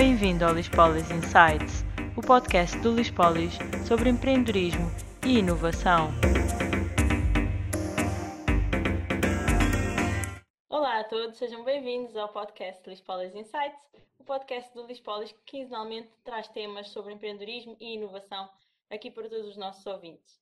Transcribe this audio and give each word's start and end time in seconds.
Bem-vindo 0.00 0.44
ao 0.44 0.54
Lispolis 0.54 1.10
Insights, 1.10 1.84
o 2.16 2.20
podcast 2.20 2.78
do 2.78 2.94
Lispolis 2.94 3.58
sobre 3.84 4.08
empreendedorismo 4.08 4.88
e 5.26 5.40
inovação. 5.40 6.10
Olá 10.70 11.00
a 11.00 11.02
todos, 11.02 11.36
sejam 11.36 11.64
bem-vindos 11.64 12.14
ao 12.14 12.28
podcast 12.28 12.88
Lispolis 12.88 13.34
Insights, 13.34 13.80
o 14.20 14.22
podcast 14.22 14.72
do 14.72 14.86
Lispolis 14.86 15.32
que 15.32 15.42
quinzenalmente 15.44 16.10
traz 16.22 16.46
temas 16.46 16.90
sobre 16.90 17.12
empreendedorismo 17.14 17.76
e 17.80 17.94
inovação 17.94 18.48
aqui 18.88 19.10
para 19.10 19.28
todos 19.28 19.48
os 19.48 19.56
nossos 19.56 19.84
ouvintes. 19.84 20.40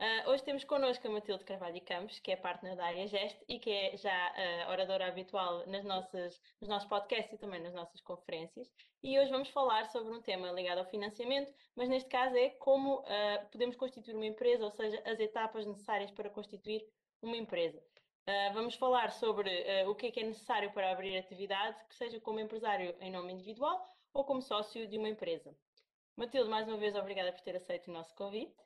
Uh, 0.00 0.30
hoje 0.30 0.42
temos 0.42 0.64
connosco 0.64 1.06
a 1.06 1.10
Matilde 1.10 1.44
Carvalho 1.44 1.80
Campos, 1.82 2.18
que 2.18 2.32
é 2.32 2.36
partner 2.36 2.74
da 2.74 2.84
área 2.84 3.06
Geste 3.06 3.44
e 3.48 3.60
que 3.60 3.70
é 3.70 3.96
já 3.96 4.32
uh, 4.32 4.72
oradora 4.72 5.06
habitual 5.06 5.64
nas 5.68 5.84
nossas, 5.84 6.40
nos 6.60 6.68
nossos 6.68 6.88
podcasts 6.88 7.32
e 7.32 7.38
também 7.38 7.62
nas 7.62 7.72
nossas 7.72 8.00
conferências. 8.00 8.68
E 9.04 9.16
hoje 9.18 9.30
vamos 9.30 9.50
falar 9.50 9.86
sobre 9.86 10.12
um 10.12 10.20
tema 10.20 10.50
ligado 10.50 10.78
ao 10.78 10.84
financiamento, 10.84 11.54
mas 11.76 11.88
neste 11.88 12.08
caso 12.08 12.36
é 12.36 12.50
como 12.50 13.02
uh, 13.02 13.50
podemos 13.52 13.76
constituir 13.76 14.16
uma 14.16 14.26
empresa, 14.26 14.64
ou 14.64 14.72
seja, 14.72 15.00
as 15.06 15.20
etapas 15.20 15.64
necessárias 15.64 16.10
para 16.10 16.28
constituir 16.28 16.84
uma 17.22 17.36
empresa. 17.36 17.80
vamos 18.52 18.74
falar 18.74 19.10
sobre 19.12 19.50
o 19.86 19.94
que 19.94 20.06
é 20.06 20.10
que 20.10 20.20
é 20.20 20.24
necessário 20.24 20.72
para 20.72 20.90
abrir 20.90 21.16
atividade, 21.16 21.82
que 21.88 21.94
seja 21.94 22.20
como 22.20 22.40
empresário 22.40 22.94
em 23.00 23.10
nome 23.10 23.32
individual 23.32 23.86
ou 24.12 24.24
como 24.24 24.42
sócio 24.42 24.86
de 24.86 24.98
uma 24.98 25.08
empresa. 25.08 25.56
Matilde, 26.16 26.50
mais 26.50 26.68
uma 26.68 26.76
vez, 26.76 26.94
obrigada 26.94 27.32
por 27.32 27.40
ter 27.40 27.56
aceito 27.56 27.90
o 27.90 27.94
nosso 27.94 28.14
convite. 28.14 28.63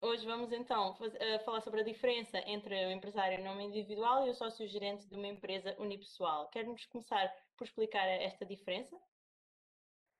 Hoje 0.00 0.26
vamos 0.26 0.52
então 0.52 0.92
uh, 0.92 1.44
falar 1.44 1.62
sobre 1.62 1.80
a 1.80 1.84
diferença 1.84 2.38
entre 2.46 2.74
o 2.86 2.90
empresário 2.90 3.40
em 3.40 3.42
nome 3.42 3.64
individual 3.64 4.26
e 4.26 4.30
o 4.30 4.34
sócio-gerente 4.34 5.08
de 5.08 5.14
uma 5.16 5.26
empresa 5.26 5.74
unipessoal. 5.78 6.48
Quer-nos 6.48 6.84
começar 6.86 7.32
por 7.56 7.64
explicar 7.64 8.06
esta 8.06 8.44
diferença? 8.44 8.94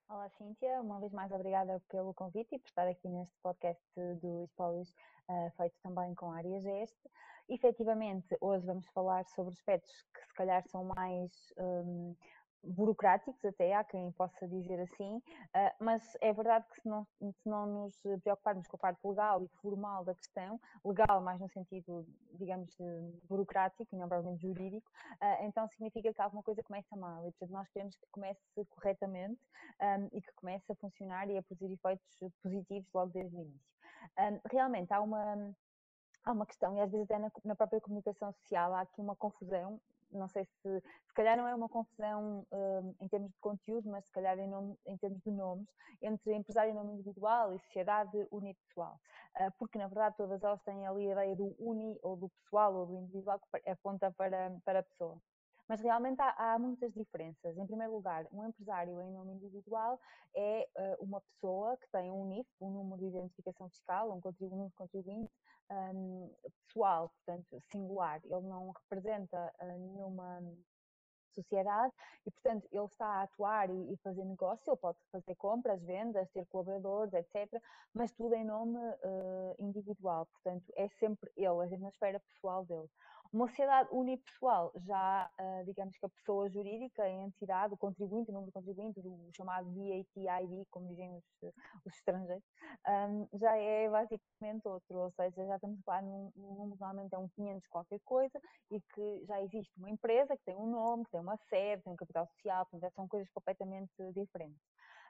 Olá, 0.08 0.30
Cíntia. 0.30 0.80
Uma 0.80 0.98
vez 0.98 1.12
mais, 1.12 1.30
obrigada 1.30 1.82
pelo 1.90 2.14
convite 2.14 2.54
e 2.54 2.58
por 2.58 2.68
estar 2.68 2.88
aqui 2.88 3.06
neste 3.06 3.36
podcast 3.42 3.84
do 4.22 4.44
Espólios, 4.44 4.88
uh, 5.28 5.50
feito 5.58 5.76
também 5.82 6.14
com 6.14 6.32
a 6.32 6.36
área 6.36 6.58
Geste. 6.58 7.10
Efetivamente, 7.46 8.34
hoje 8.40 8.64
vamos 8.64 8.86
falar 8.88 9.26
sobre 9.26 9.52
aspectos 9.52 9.92
que 10.14 10.26
se 10.26 10.34
calhar 10.34 10.66
são 10.68 10.84
mais 10.84 11.30
um, 11.58 12.16
burocráticos 12.66 13.44
até, 13.44 13.74
há 13.74 13.84
quem 13.84 14.10
possa 14.12 14.46
dizer 14.48 14.80
assim, 14.80 15.16
uh, 15.16 15.74
mas 15.80 16.02
é 16.20 16.32
verdade 16.32 16.66
que 16.68 16.80
se 16.80 16.88
não, 16.88 17.06
se 17.20 17.48
não 17.48 17.66
nos 17.66 17.94
preocuparmos 18.22 18.66
com 18.66 18.76
a 18.76 18.80
parte 18.80 19.06
legal 19.06 19.42
e 19.42 19.48
formal 19.60 20.04
da 20.04 20.14
questão, 20.14 20.60
legal 20.84 21.20
mais 21.20 21.40
no 21.40 21.48
sentido, 21.50 22.06
digamos, 22.34 22.76
burocrático 23.28 23.86
e 23.92 23.96
não 23.96 24.08
propriamente 24.08 24.42
jurídico, 24.42 24.90
uh, 25.22 25.44
então 25.44 25.68
significa 25.68 26.12
que 26.12 26.22
alguma 26.22 26.42
coisa 26.42 26.62
começa 26.62 26.96
mal 26.96 27.26
e 27.26 27.32
portanto 27.32 27.50
nós 27.50 27.68
queremos 27.70 27.96
que 27.96 28.06
comece 28.10 28.40
corretamente 28.70 29.40
um, 29.80 30.08
e 30.12 30.20
que 30.20 30.32
comece 30.34 30.70
a 30.70 30.74
funcionar 30.76 31.28
e 31.28 31.38
a 31.38 31.42
produzir 31.42 31.72
efeitos 31.72 32.06
positivos 32.42 32.88
logo 32.92 33.12
desde 33.12 33.36
o 33.36 33.40
início. 33.40 33.76
Realmente 34.50 34.92
há 34.92 35.00
uma 35.00 35.54
há 36.26 36.32
uma 36.32 36.44
questão, 36.44 36.76
e 36.76 36.80
às 36.80 36.90
vezes 36.90 37.08
até 37.08 37.18
na, 37.18 37.30
na, 37.44 37.54
própria 37.54 37.80
comunicação 37.80 38.32
social 38.32 38.74
há 38.74 38.80
aqui 38.80 39.00
uma 39.00 39.14
confusão 39.14 39.80
não 40.10 40.28
sei 40.28 40.44
se, 40.44 40.80
se 40.80 41.14
calhar 41.14 41.36
não 41.36 41.46
é 41.48 41.54
uma 41.54 41.68
confusão 41.68 42.46
um, 42.52 42.94
em 43.00 43.08
termos 43.08 43.30
de 43.30 43.38
conteúdo, 43.38 43.88
mas 43.88 44.04
se 44.04 44.12
calhar 44.12 44.38
em, 44.38 44.48
nome, 44.48 44.78
em, 44.86 44.96
termos 44.96 45.20
de 45.22 45.30
nomes, 45.30 45.68
entre 46.02 46.34
empresário 46.34 46.70
em 46.70 46.74
nome 46.74 46.92
individual 46.94 47.52
e 47.52 47.58
sociedade 47.60 48.26
unipessoal. 48.30 48.98
Uh, 49.38 49.52
porque 49.58 49.78
na 49.78 49.86
verdade 49.86 50.16
todas 50.16 50.42
elas 50.42 50.62
têm 50.62 50.86
ali 50.86 51.08
a 51.08 51.12
ideia 51.12 51.36
do 51.36 51.54
uni, 51.58 51.98
ou 52.02 52.16
do 52.16 52.28
pessoal, 52.28 52.74
ou 52.74 52.86
do 52.86 52.96
individual, 52.96 53.40
que 53.40 53.70
aponta 53.70 54.10
para, 54.12 54.56
para 54.64 54.80
a 54.80 54.82
pessoa. 54.82 55.20
Mas 55.68 55.80
realmente 55.80 56.20
há, 56.20 56.54
há, 56.54 56.58
muitas 56.58 56.92
diferenças. 56.94 57.56
Em 57.56 57.66
primeiro 57.66 57.92
lugar, 57.92 58.26
um 58.32 58.46
empresário 58.46 59.00
em 59.00 59.10
nome 59.10 59.34
individual 59.34 60.00
é 60.34 60.68
uh, 60.76 61.04
uma 61.04 61.20
pessoa 61.20 61.76
que 61.76 61.88
tem 61.90 62.10
um 62.10 62.26
NIF, 62.26 62.48
um 62.60 62.70
número 62.70 63.00
de 63.00 63.08
identificação 63.08 63.68
fiscal, 63.68 64.12
um 64.12 64.20
contribuinte, 64.20 64.74
contribuinte 64.76 65.32
um, 65.70 66.30
pessoal, 66.66 67.10
portanto, 67.10 67.60
singular. 67.70 68.20
Ele 68.24 68.46
não 68.46 68.70
representa 68.70 69.52
uh, 69.60 69.78
nenhuma 69.78 70.40
sociedade 71.36 71.92
e, 72.24 72.30
portanto, 72.30 72.66
ele 72.72 72.84
está 72.84 73.06
a 73.06 73.22
atuar 73.22 73.68
e, 73.70 73.92
e, 73.92 73.96
fazer 73.98 74.24
negócio, 74.24 74.70
ele 74.70 74.76
pode 74.78 74.98
fazer 75.12 75.34
compras, 75.36 75.82
vendas, 75.82 76.30
ter 76.30 76.46
colaboradores, 76.46 77.12
etc., 77.12 77.60
mas 77.92 78.12
tudo 78.12 78.34
em 78.34 78.44
nome 78.44 78.78
uh, 78.78 79.54
individual, 79.58 80.26
portanto, 80.26 80.64
é 80.76 80.88
sempre 80.88 81.30
ele, 81.36 81.62
a 81.62 81.88
esfera 81.88 82.20
pessoal 82.20 82.64
dele. 82.64 82.88
Uma 83.32 83.48
sociedade 83.48 83.88
unipessoal, 83.92 84.72
já 84.76 85.30
uh, 85.38 85.64
digamos 85.64 85.96
que 85.98 86.06
a 86.06 86.08
pessoa 86.08 86.48
jurídica, 86.48 87.02
a 87.02 87.10
entidade, 87.10 87.74
o 87.74 87.76
contribuinte, 87.76 88.30
o 88.30 88.32
número 88.32 88.50
de 88.50 88.52
contribuinte, 88.52 89.00
o 89.00 89.30
chamado 89.36 89.68
VAT-ID, 89.70 90.66
como 90.70 90.88
dizem 90.88 91.10
os, 91.16 91.24
os 91.84 91.94
estrangeiros, 91.94 92.44
um, 92.88 93.28
já 93.38 93.56
é 93.56 93.88
basicamente 93.88 94.66
outro, 94.66 94.98
ou 94.98 95.10
seja, 95.12 95.46
já 95.46 95.56
estamos 95.56 95.80
falar 95.84 96.02
num, 96.02 96.30
num 96.36 96.66
normalmente 96.68 97.14
é 97.14 97.18
um 97.18 97.28
500 97.28 97.66
qualquer 97.68 98.00
coisa 98.04 98.40
e 98.70 98.80
que 98.80 99.24
já 99.26 99.42
existe 99.42 99.72
uma 99.76 99.90
empresa 99.90 100.36
que 100.36 100.44
tem 100.44 100.56
um 100.56 100.70
nome, 100.70 101.04
que 101.04 101.10
tem 101.10 101.20
uma 101.20 101.36
sede, 101.48 101.82
tem 101.82 101.92
um 101.92 101.96
capital 101.96 102.26
social, 102.28 102.66
portanto 102.66 102.94
são 102.94 103.08
coisas 103.08 103.28
completamente 103.30 103.92
diferentes. 104.12 104.60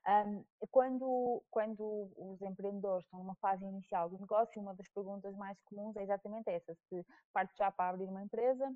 Um, 0.09 0.44
quando, 0.71 1.43
quando 1.50 2.12
os 2.17 2.41
empreendedores 2.41 3.05
estão 3.05 3.19
numa 3.19 3.34
fase 3.37 3.65
inicial 3.65 4.09
do 4.09 4.19
negócio, 4.19 4.61
uma 4.61 4.75
das 4.75 4.89
perguntas 4.89 5.34
mais 5.37 5.59
comuns 5.65 5.97
é 5.97 6.03
exatamente 6.05 6.49
essa: 6.49 6.75
se 6.89 7.05
parto 7.33 7.53
já 7.56 7.72
para 7.72 7.91
abrir 7.91 8.09
uma 8.09 8.22
empresa 8.22 8.72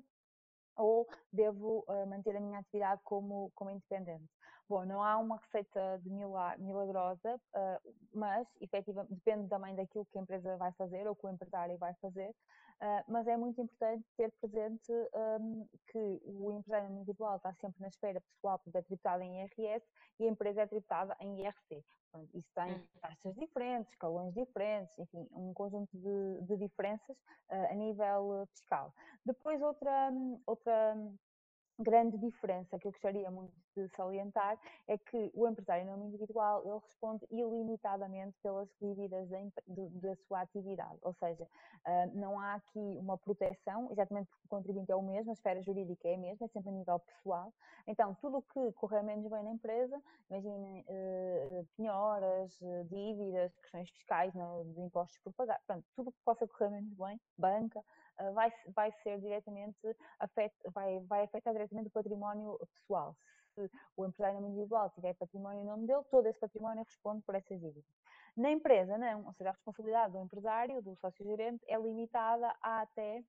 ou 0.75 1.07
devo 1.31 1.85
uh, 1.87 2.07
manter 2.07 2.35
a 2.35 2.39
minha 2.39 2.59
atividade 2.59 3.01
como, 3.03 3.51
como 3.55 3.71
independente. 3.71 4.29
Bom, 4.71 4.85
não 4.85 5.03
há 5.03 5.17
uma 5.17 5.35
receita 5.35 5.99
de 6.01 6.09
milagrosa, 6.09 7.35
uh, 7.35 7.93
mas 8.13 8.47
efetivamente 8.61 9.13
depende 9.13 9.49
também 9.49 9.75
daquilo 9.75 10.05
que 10.05 10.17
a 10.17 10.21
empresa 10.21 10.55
vai 10.55 10.71
fazer 10.71 11.05
ou 11.09 11.13
que 11.13 11.25
o 11.25 11.29
empresário 11.29 11.77
vai 11.77 11.93
fazer. 11.95 12.29
Uh, 12.29 13.03
mas 13.09 13.27
é 13.27 13.35
muito 13.35 13.59
importante 13.59 14.05
ter 14.15 14.31
presente 14.39 14.93
que 15.91 16.21
o 16.23 16.53
empresário 16.53 16.89
individual 16.89 17.35
está 17.35 17.53
sempre 17.55 17.81
na 17.81 17.89
esfera 17.89 18.21
pessoal, 18.21 18.59
porque 18.59 18.77
é 18.77 18.81
tributado 18.81 19.21
em 19.23 19.41
IRS 19.41 19.85
e 20.21 20.23
a 20.23 20.29
empresa 20.29 20.61
é 20.61 20.67
tributada 20.67 21.17
em 21.19 21.41
IRC. 21.41 21.83
Portanto, 22.09 22.29
isso 22.33 22.49
tem 22.55 22.73
hum. 22.73 22.87
taxas 23.01 23.35
diferentes, 23.35 23.91
escalões 23.91 24.33
diferentes, 24.33 24.97
enfim, 24.97 25.27
um 25.33 25.53
conjunto 25.53 25.97
de, 25.97 26.41
de 26.43 26.55
diferenças 26.55 27.17
uh, 27.49 27.71
a 27.71 27.75
nível 27.75 28.47
fiscal. 28.53 28.93
Depois, 29.25 29.61
outra, 29.61 30.13
outra 30.47 30.95
grande 31.81 32.17
diferença 32.17 32.77
que 32.79 32.87
eu 32.87 32.91
gostaria 32.91 33.29
muito 33.31 33.53
de 33.75 33.87
salientar 33.89 34.57
é 34.87 34.97
que 34.97 35.31
o 35.33 35.47
empresário 35.47 35.85
nome 35.85 36.05
individual 36.05 36.61
ele 36.65 36.79
responde 36.79 37.25
ilimitadamente 37.31 38.37
pelas 38.41 38.69
dívidas 38.81 39.29
da, 39.29 39.39
da 39.67 40.15
sua 40.27 40.41
atividade, 40.41 40.99
ou 41.01 41.13
seja, 41.13 41.43
uh, 41.43 42.17
não 42.17 42.39
há 42.39 42.55
aqui 42.55 42.97
uma 42.99 43.17
proteção, 43.17 43.89
exatamente 43.91 44.29
porque 44.29 44.45
o 44.45 44.49
contribuinte 44.49 44.91
é 44.91 44.95
o 44.95 45.01
mesmo, 45.01 45.31
a 45.31 45.33
esfera 45.33 45.61
jurídica 45.61 46.07
é 46.07 46.15
a 46.15 46.17
mesma, 46.17 46.45
é 46.45 46.49
sempre 46.49 46.69
a 46.69 46.73
nível 46.73 46.99
pessoal. 46.99 47.53
Então, 47.87 48.13
tudo 48.15 48.37
o 48.37 48.41
que 48.41 48.71
correr 48.73 49.03
menos 49.03 49.27
bem 49.27 49.43
na 49.43 49.51
empresa, 49.51 50.01
imaginem 50.29 50.85
uh, 50.87 51.67
penhoras, 51.77 52.59
dívidas, 52.89 53.55
questões 53.57 53.89
fiscais, 53.89 54.33
não, 54.33 54.63
de 54.73 54.81
impostos 54.81 55.17
por 55.19 55.33
pagar, 55.33 55.59
tudo 55.95 56.09
o 56.09 56.11
que 56.11 56.19
possa 56.23 56.47
correr 56.47 56.69
menos 56.69 56.93
bem, 56.93 57.19
banca, 57.37 57.79
ah, 57.79 58.10
vai, 58.33 58.53
vai 58.75 58.91
ser 59.03 59.19
diretamente, 59.19 59.77
afet, 60.19 60.53
vai, 60.73 60.99
vai 61.01 61.23
afetar 61.23 61.53
diretamente 61.53 61.87
o 61.87 61.91
património 61.91 62.57
pessoal. 62.73 63.15
Se 63.55 63.69
o 63.97 64.05
empresário 64.05 64.39
individual 64.39 64.89
tiver 64.91 65.13
património 65.15 65.61
em 65.61 65.65
nome 65.65 65.87
dele, 65.87 66.03
todo 66.09 66.25
esse 66.27 66.39
património 66.39 66.83
responde 66.83 67.21
por 67.23 67.35
essas 67.35 67.59
dívidas. 67.59 67.83
Na 68.37 68.49
empresa, 68.49 68.97
não, 68.97 69.25
ou 69.25 69.33
seja, 69.33 69.49
a 69.49 69.53
responsabilidade 69.53 70.13
do 70.13 70.19
empresário, 70.19 70.81
do 70.81 70.95
sócio-gerente, 70.95 71.63
é 71.67 71.77
limitada 71.77 72.55
a 72.61 72.81
até 72.81 73.23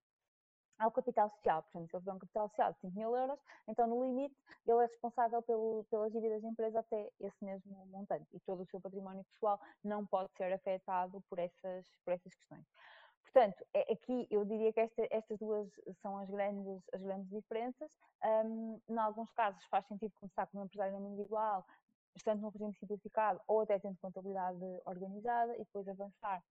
ao 0.78 0.90
capital 0.90 1.30
social. 1.30 1.62
Portanto, 1.62 1.88
se 1.88 1.96
ele 1.96 2.00
tiver 2.00 2.12
um 2.12 2.18
capital 2.18 2.48
social 2.48 2.72
de 2.72 2.80
5 2.80 2.96
mil 2.96 3.16
euros, 3.16 3.38
então 3.68 3.86
no 3.86 4.04
limite 4.04 4.36
ele 4.66 4.78
é 4.78 4.86
responsável 4.86 5.42
pelo, 5.42 5.84
pelas 5.90 6.12
dívidas 6.12 6.42
da 6.42 6.48
empresa 6.48 6.80
até 6.80 7.10
esse 7.20 7.44
mesmo 7.44 7.86
montante 7.86 8.26
e 8.32 8.40
todo 8.40 8.62
o 8.62 8.66
seu 8.66 8.80
património 8.80 9.24
pessoal 9.24 9.60
não 9.82 10.06
pode 10.06 10.32
ser 10.36 10.52
afetado 10.52 11.20
por 11.28 11.38
essas, 11.38 11.86
por 12.04 12.12
essas 12.12 12.34
questões. 12.34 12.66
Portanto, 13.32 13.64
é, 13.72 13.92
aqui 13.92 14.26
eu 14.30 14.44
diria 14.44 14.72
que 14.74 14.80
esta, 14.80 15.06
estas 15.10 15.38
duas 15.38 15.66
são 16.02 16.18
as 16.18 16.28
grandes, 16.28 16.82
as 16.92 17.00
grandes 17.00 17.30
diferenças. 17.30 17.90
Um, 18.22 18.78
em 18.88 18.98
alguns 18.98 19.30
casos 19.32 19.64
faz 19.70 19.86
sentido 19.86 20.12
começar 20.20 20.46
com 20.46 20.60
um 20.60 20.64
empresário 20.64 20.98
individual, 20.98 21.66
estando 22.14 22.42
num 22.42 22.50
regime 22.50 22.74
simplificado 22.74 23.40
ou 23.48 23.62
até 23.62 23.78
tendo 23.78 23.96
contabilidade 23.98 24.58
organizada 24.84 25.54
e 25.54 25.60
depois 25.60 25.88
avançar 25.88 26.42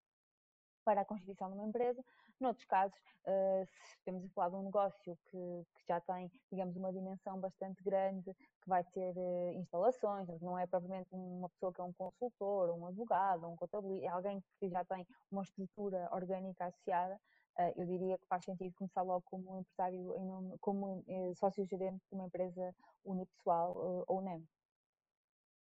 para 0.83 1.01
a 1.01 1.05
constituição 1.05 1.49
de 1.51 1.53
uma 1.53 1.67
empresa. 1.67 2.03
Noutros 2.41 2.65
casos, 2.65 2.97
uh, 3.25 3.65
se 3.65 3.97
estamos 3.97 4.25
a 4.25 4.29
falar 4.29 4.49
de 4.49 4.55
um 4.55 4.63
negócio 4.63 5.17
que, 5.29 5.65
que, 5.75 5.87
já 5.87 6.01
tem, 6.01 6.31
digamos, 6.51 6.75
uma 6.75 6.91
dimensão 6.91 7.39
bastante 7.39 7.83
grande, 7.83 8.33
que 8.33 8.67
vai 8.67 8.83
ter 8.83 9.15
uh, 9.15 9.53
instalações, 9.53 10.27
não 10.41 10.57
é 10.57 10.65
propriamente 10.65 11.07
uma 11.11 11.47
pessoa 11.49 11.71
que 11.71 11.79
é 11.79 11.83
um 11.83 11.93
consultor, 11.93 12.71
um 12.71 12.87
advogado, 12.87 13.47
um 13.47 13.55
contabilista, 13.55 14.07
é 14.07 14.09
alguém 14.09 14.43
que 14.59 14.69
já 14.69 14.83
tem 14.85 15.05
uma 15.31 15.43
estrutura 15.43 16.09
orgânica 16.11 16.65
associada, 16.65 17.15
uh, 17.59 17.73
eu 17.79 17.85
diria 17.85 18.17
que 18.17 18.27
faz 18.27 18.43
sentido 18.43 18.73
começar 18.75 19.03
logo 19.03 19.23
como 19.25 19.59
empresário, 19.59 20.57
como 20.59 21.05
sócio-gerente 21.35 22.03
de 22.09 22.15
uma 22.15 22.25
empresa 22.25 22.75
unipessoal 23.05 24.05
ou 24.07 24.21
não. 24.21 24.43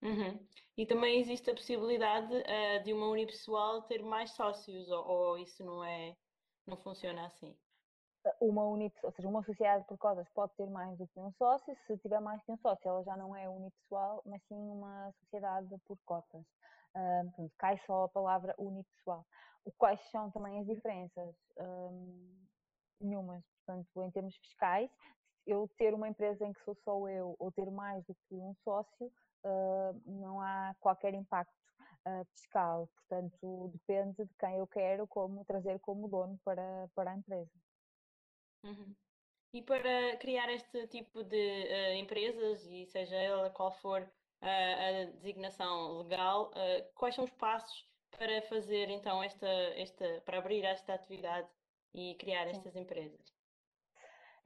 Uhum. 0.03 0.39
E 0.77 0.87
também 0.87 1.21
existe 1.21 1.51
a 1.51 1.55
possibilidade 1.55 2.33
uh, 2.33 2.85
de 2.85 2.93
uma 2.93 3.09
unipessoal 3.09 3.83
ter 3.83 4.03
mais 4.03 4.31
sócios, 4.31 4.89
ou, 4.89 5.07
ou, 5.07 5.39
isso 5.39 5.65
não 5.65 5.83
é, 5.83 6.17
não 6.69 6.77
funciona 6.77 7.27
assim? 7.27 7.57
Uma 8.41 8.65
unip, 8.67 8.95
ou 9.03 9.13
seja, 9.13 9.29
uma 9.29 9.43
sociedade 9.43 9.87
por 9.87 9.97
cotas 9.97 10.29
pode 10.31 10.53
ter 10.55 10.69
mais 10.69 10.99
do 10.99 11.07
que 11.09 11.19
um 11.19 11.33
sócio, 11.33 11.75
se 11.87 11.97
tiver 11.99 12.21
mais 12.21 12.43
que 12.43 12.53
um 12.53 12.59
sócio, 12.59 12.87
ela 12.87 13.03
já 13.03 13.17
não 13.17 13.35
é 13.35 13.49
unipessoal, 13.49 14.23
mas 14.27 14.43
sim 14.49 14.57
uma 14.57 15.13
sociedade 15.21 15.75
por 15.87 15.97
cotas. 16.05 16.45
Uh, 16.95 17.25
portanto, 17.25 17.53
cai 17.59 17.79
só 17.87 18.05
a 18.05 18.09
palavra 18.09 18.55
unipessoal. 18.59 19.25
O 19.65 19.73
quais 19.73 20.01
são 20.11 20.31
também 20.31 20.59
as 20.59 20.67
diferenças? 20.67 21.35
Um, 21.59 22.47
nenhumas. 23.01 23.45
Portanto, 23.65 24.03
em 24.03 24.11
termos 24.11 24.37
fiscais, 24.37 24.91
eu 25.47 25.69
ter 25.79 25.95
uma 25.95 26.09
empresa 26.09 26.45
em 26.45 26.53
que 26.53 26.63
sou 26.65 26.75
só 26.85 27.09
eu 27.09 27.35
ou 27.39 27.53
ter 27.53 27.71
mais 27.71 28.05
do 28.05 28.15
que 28.15 28.35
um 28.35 28.55
sócio, 28.65 29.07
uh, 29.45 30.03
não 30.05 30.41
há 30.41 30.75
qualquer 30.81 31.15
impacto 31.15 31.55
uh, 32.07 32.25
fiscal. 32.33 32.89
Portanto, 32.97 33.69
depende 33.73 34.25
de 34.25 34.35
quem 34.39 34.57
eu 34.57 34.67
quero 34.67 35.07
como 35.07 35.45
trazer 35.45 35.79
como 35.81 36.09
dono 36.09 36.39
para, 36.45 36.89
para 36.95 37.13
a 37.13 37.17
empresa. 37.17 37.51
Uhum. 38.65 38.95
E 39.53 39.63
para 39.63 40.17
criar 40.19 40.51
este 40.51 40.87
tipo 40.89 41.25
de 41.25 41.37
uh, 41.37 41.95
empresas, 41.95 42.67
e 42.67 42.87
seja 42.87 43.17
ela 43.17 43.51
qual 43.51 43.73
for 43.73 44.09
a 44.41 45.11
designação 45.17 45.99
legal, 45.99 46.53
quais 46.95 47.17
são 47.17 47.25
os 47.25 47.31
passos 47.33 47.85
para 48.17 48.41
fazer 48.43 48.89
então 48.89 49.21
esta, 49.21 49.49
esta 49.49 50.23
para 50.25 50.39
abrir 50.39 50.65
esta 50.65 50.95
atividade 50.95 51.49
e 51.93 52.15
criar 52.15 52.45
Sim. 52.45 52.53
estas 52.53 52.77
empresas? 52.77 53.38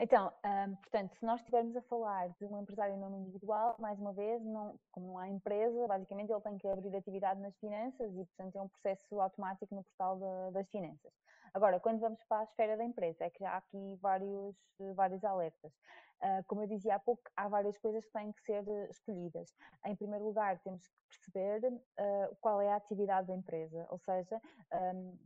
Então, 0.02 0.32
um, 0.44 0.74
portanto, 0.74 1.14
se 1.16 1.24
nós 1.24 1.38
estivermos 1.38 1.76
a 1.76 1.82
falar 1.82 2.28
de 2.30 2.44
um 2.44 2.58
empresário 2.58 2.92
em 2.92 2.98
nome 2.98 3.18
individual, 3.18 3.76
mais 3.78 4.00
uma 4.00 4.12
vez, 4.12 4.44
não, 4.44 4.74
como 4.90 5.06
não 5.06 5.16
há 5.16 5.28
empresa, 5.28 5.86
basicamente 5.86 6.28
ele 6.28 6.40
tem 6.40 6.58
que 6.58 6.66
abrir 6.66 6.96
atividade 6.96 7.40
nas 7.40 7.56
finanças 7.58 8.12
e, 8.12 8.24
portanto, 8.24 8.56
é 8.56 8.62
um 8.62 8.68
processo 8.68 9.20
automático 9.20 9.72
no 9.72 9.84
portal 9.84 10.50
das 10.50 10.68
finanças. 10.70 11.12
Agora, 11.54 11.78
quando 11.78 12.00
vamos 12.00 12.20
para 12.24 12.40
a 12.40 12.42
esfera 12.42 12.76
da 12.76 12.82
empresa, 12.82 13.26
é 13.26 13.30
que 13.30 13.44
há 13.44 13.58
aqui 13.58 13.96
vários, 14.02 14.56
vários 14.96 15.22
alertas. 15.22 15.72
Uh, 16.20 16.42
como 16.48 16.62
eu 16.62 16.66
dizia 16.66 16.96
há 16.96 16.98
pouco, 16.98 17.22
há 17.36 17.46
várias 17.46 17.78
coisas 17.78 18.04
que 18.04 18.12
têm 18.12 18.32
que 18.32 18.42
ser 18.42 18.64
escolhidas. 18.90 19.54
Em 19.86 19.94
primeiro 19.94 20.24
lugar, 20.24 20.58
temos 20.64 20.82
que 20.84 20.94
perceber 21.10 21.64
uh, 21.72 22.36
qual 22.40 22.60
é 22.60 22.72
a 22.72 22.76
atividade 22.76 23.28
da 23.28 23.36
empresa, 23.36 23.86
ou 23.88 23.98
seja, 23.98 24.40
um, 24.72 25.16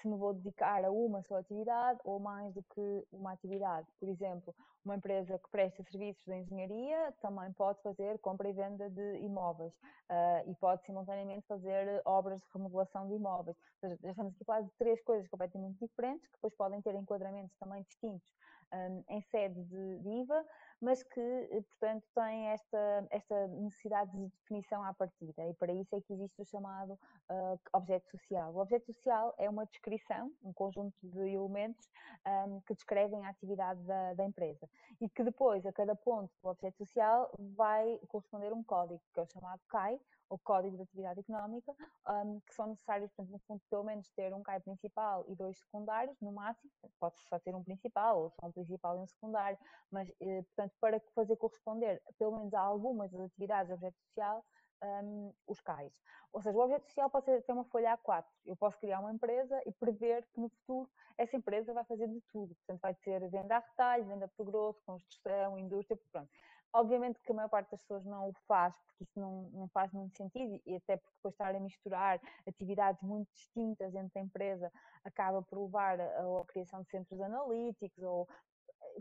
se 0.00 0.08
me 0.08 0.16
vou 0.16 0.34
dedicar 0.34 0.84
a 0.84 0.90
uma 0.90 1.22
só 1.22 1.36
atividade 1.36 1.98
ou 2.04 2.18
mais 2.18 2.52
do 2.54 2.62
que 2.74 3.06
uma 3.12 3.32
atividade. 3.32 3.86
Por 3.98 4.08
exemplo, 4.08 4.54
uma 4.84 4.96
empresa 4.96 5.38
que 5.38 5.50
presta 5.50 5.82
serviços 5.84 6.22
de 6.24 6.34
engenharia 6.34 7.12
também 7.20 7.52
pode 7.52 7.80
fazer 7.82 8.18
compra 8.18 8.48
e 8.48 8.52
venda 8.52 8.90
de 8.90 9.18
imóveis 9.18 9.72
uh, 10.10 10.50
e 10.50 10.54
pode 10.56 10.84
simultaneamente 10.84 11.46
fazer 11.46 12.02
obras 12.04 12.40
de 12.40 12.46
remodelação 12.52 13.08
de 13.08 13.14
imóveis. 13.14 13.56
Ou 13.56 13.88
seja, 13.88 13.98
já 14.02 14.10
estamos 14.10 14.34
aqui 14.34 14.42
a 14.42 14.46
falar 14.46 14.60
de 14.62 14.70
três 14.78 15.02
coisas 15.02 15.28
completamente 15.28 15.78
diferentes 15.78 16.26
que 16.26 16.34
depois 16.34 16.54
podem 16.54 16.82
ter 16.82 16.94
enquadramentos 16.94 17.56
também 17.58 17.82
distintos 17.82 18.28
um, 18.72 19.04
em 19.08 19.22
sede 19.30 19.62
de, 19.64 19.98
de 20.00 20.08
IVA, 20.08 20.44
mas 20.84 21.02
que, 21.02 21.20
eh, 21.20 21.62
portanto, 21.62 22.04
têm 22.14 22.48
esta, 22.48 23.06
esta 23.10 23.48
necessidade 23.48 24.10
de 24.12 24.28
definição 24.28 24.84
à 24.84 24.92
partida. 24.92 25.48
E 25.48 25.54
para 25.54 25.72
isso 25.72 25.96
é 25.96 26.00
que 26.00 26.12
existe 26.12 26.42
o 26.42 26.44
chamado 26.44 26.92
uh, 26.92 27.58
objeto 27.72 28.10
social. 28.10 28.52
O 28.52 28.58
objeto 28.58 28.92
social 28.92 29.34
é 29.38 29.48
uma 29.48 29.64
descrição, 29.64 30.30
um 30.42 30.52
conjunto 30.52 30.94
de 31.02 31.30
elementos 31.30 31.90
um, 32.26 32.60
que 32.60 32.74
descrevem 32.74 33.24
a 33.24 33.30
atividade 33.30 33.80
da, 33.84 34.12
da, 34.12 34.24
empresa. 34.24 34.68
E 35.00 35.08
que 35.08 35.24
depois, 35.24 35.64
a 35.64 35.72
cada 35.72 35.96
ponto 35.96 36.30
do 36.42 36.50
objeto 36.50 36.76
social, 36.76 37.32
vai 37.56 37.98
corresponder 38.08 38.52
um 38.52 38.62
código, 38.62 39.00
que 39.14 39.20
é 39.20 39.22
o 39.22 39.26
chamado 39.26 39.60
CAI, 39.68 39.98
o 40.28 40.38
Código 40.38 40.76
de 40.76 40.82
Atividade 40.82 41.20
Económica, 41.20 41.72
um, 42.08 42.40
que 42.40 42.54
são 42.54 42.66
necessários, 42.66 43.10
portanto, 43.12 43.32
no 43.32 43.38
fundo, 43.40 43.62
pelo 43.70 43.84
menos 43.84 44.08
ter 44.10 44.34
um 44.34 44.42
CAI 44.42 44.60
principal 44.60 45.24
e 45.28 45.34
dois 45.34 45.58
secundários, 45.58 46.16
no 46.20 46.32
máximo, 46.32 46.70
pode 46.98 47.18
só 47.28 47.38
ter 47.38 47.54
um 47.54 47.62
principal 47.62 48.22
ou 48.22 48.30
só 48.30 48.46
um 48.46 48.52
principal 48.52 48.96
e 48.96 49.00
um 49.00 49.06
secundário, 49.06 49.58
mas, 49.90 50.10
eh, 50.20 50.42
portanto, 50.42 50.73
para 50.80 51.00
fazer 51.14 51.36
corresponder, 51.36 52.02
pelo 52.18 52.32
menos 52.32 52.52
a 52.54 52.60
algumas 52.60 53.10
das 53.10 53.22
atividades 53.22 53.68
do 53.68 53.74
objeto 53.74 53.98
social, 54.00 54.44
um, 54.82 55.32
os 55.46 55.60
CAIs. 55.60 55.94
Ou 56.32 56.42
seja, 56.42 56.58
o 56.58 56.62
objeto 56.62 56.86
social 56.86 57.08
pode 57.08 57.26
ser, 57.26 57.42
ter 57.42 57.52
uma 57.52 57.64
folha 57.64 57.96
A4. 57.98 58.24
Eu 58.44 58.56
posso 58.56 58.78
criar 58.78 59.00
uma 59.00 59.12
empresa 59.12 59.60
e 59.66 59.72
prever 59.72 60.26
que 60.32 60.40
no 60.40 60.48
futuro 60.48 60.90
essa 61.16 61.36
empresa 61.36 61.72
vai 61.72 61.84
fazer 61.84 62.08
de 62.08 62.20
tudo. 62.32 62.54
Portanto, 62.56 62.80
vai 62.80 62.94
ter 62.94 63.28
venda 63.30 63.56
a 63.56 63.60
retalho, 63.60 64.04
venda 64.04 64.28
por 64.36 64.44
grosso, 64.46 64.82
construção, 64.84 65.58
indústria, 65.58 65.98
pronto. 66.10 66.28
Obviamente 66.72 67.20
que 67.20 67.30
a 67.30 67.34
maior 67.34 67.48
parte 67.48 67.70
das 67.70 67.80
pessoas 67.82 68.04
não 68.04 68.30
o 68.30 68.32
faz, 68.48 68.74
porque 68.80 69.04
isso 69.04 69.20
não, 69.20 69.42
não 69.52 69.68
faz 69.68 69.92
muito 69.92 70.16
sentido 70.16 70.60
e 70.66 70.74
até 70.74 70.96
porque 70.96 71.14
depois 71.14 71.32
estar 71.34 71.54
a 71.54 71.60
misturar 71.60 72.20
atividades 72.48 73.00
muito 73.00 73.32
distintas 73.32 73.92
dentro 73.92 74.10
da 74.12 74.20
empresa 74.20 74.72
acaba 75.04 75.40
por 75.40 75.62
levar 75.62 76.00
a, 76.00 76.40
a 76.40 76.44
criação 76.48 76.82
de 76.82 76.90
centros 76.90 77.20
analíticos 77.20 78.02
ou 78.02 78.28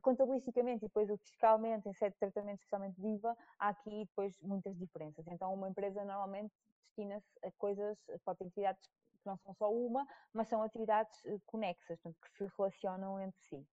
contabilisticamente 0.02 0.86
e 0.86 0.88
depois 0.88 1.10
fiscalmente, 1.22 1.88
em 1.88 1.94
sede 1.94 2.14
de 2.14 2.20
tratamento 2.20 2.60
especialmente 2.60 3.00
de 3.00 3.08
IVA, 3.08 3.38
há 3.60 3.70
aqui 3.70 4.06
depois 4.06 4.40
muitas 4.42 4.78
diferenças. 4.78 5.26
Então 5.28 5.54
uma 5.54 5.70
empresa 5.70 6.04
normalmente 6.04 6.54
destina-se 6.86 7.28
a 7.44 7.52
coisas, 7.52 7.98
pode 8.24 8.38
ter 8.38 8.44
atividades 8.44 8.88
que 9.24 9.26
não 9.26 9.38
são 9.38 9.54
só 9.54 9.72
uma, 9.72 10.06
mas 10.34 10.48
são 10.48 10.62
atividades 10.62 11.26
eh, 11.26 11.40
conexas, 11.46 12.00
portanto, 12.02 12.20
que 12.22 12.30
se 12.32 12.52
relacionam 12.58 13.20
entre 13.20 13.42
si. 13.42 13.66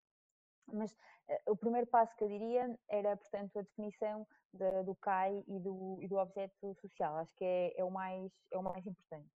Mas 0.72 0.92
uh, 0.92 1.50
o 1.52 1.56
primeiro 1.56 1.86
passo 1.88 2.14
que 2.16 2.22
eu 2.22 2.28
diria 2.28 2.78
era, 2.88 3.16
portanto, 3.16 3.58
a 3.58 3.62
definição 3.62 4.26
de, 4.52 4.82
do 4.84 4.94
CAI 4.94 5.44
e 5.48 5.58
do, 5.58 5.98
e 6.00 6.06
do 6.06 6.16
objeto 6.16 6.74
social. 6.74 7.16
Acho 7.16 7.34
que 7.34 7.44
é, 7.44 7.80
é, 7.80 7.84
o, 7.84 7.90
mais, 7.90 8.32
é 8.52 8.58
o 8.58 8.62
mais 8.62 8.86
importante. 8.86 9.28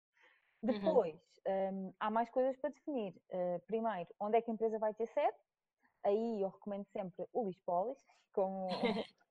Uhum. 0.61 0.71
Depois, 0.71 1.41
uhum. 1.47 1.87
um, 1.87 1.93
há 1.99 2.11
mais 2.11 2.29
coisas 2.29 2.55
para 2.57 2.69
definir. 2.69 3.15
Uh, 3.31 3.59
primeiro, 3.65 4.09
onde 4.19 4.37
é 4.37 4.41
que 4.41 4.51
a 4.51 4.53
empresa 4.53 4.77
vai 4.77 4.93
ter 4.93 5.07
sede? 5.07 5.37
Aí 6.03 6.41
eu 6.41 6.49
recomendo 6.49 6.85
sempre 6.91 7.27
o 7.31 7.45
Lispolis, 7.45 7.97
como 8.33 8.67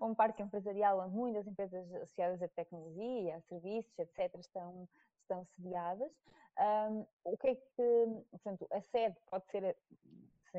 um 0.00 0.14
parque 0.14 0.42
empresarial 0.42 1.00
onde 1.00 1.14
muitas 1.14 1.46
empresas 1.46 1.90
associadas 1.94 2.42
à 2.42 2.48
tecnologia, 2.48 3.36
a 3.36 3.40
serviços, 3.42 3.98
etc., 3.98 4.38
estão, 4.38 4.88
estão 5.22 5.44
sediadas. 5.56 6.12
Um, 6.58 7.06
o 7.24 7.36
que 7.36 7.48
é 7.48 7.54
que, 7.54 8.24
portanto, 8.30 8.66
a 8.70 8.80
sede 8.80 9.16
pode 9.30 9.46
ser 9.50 9.76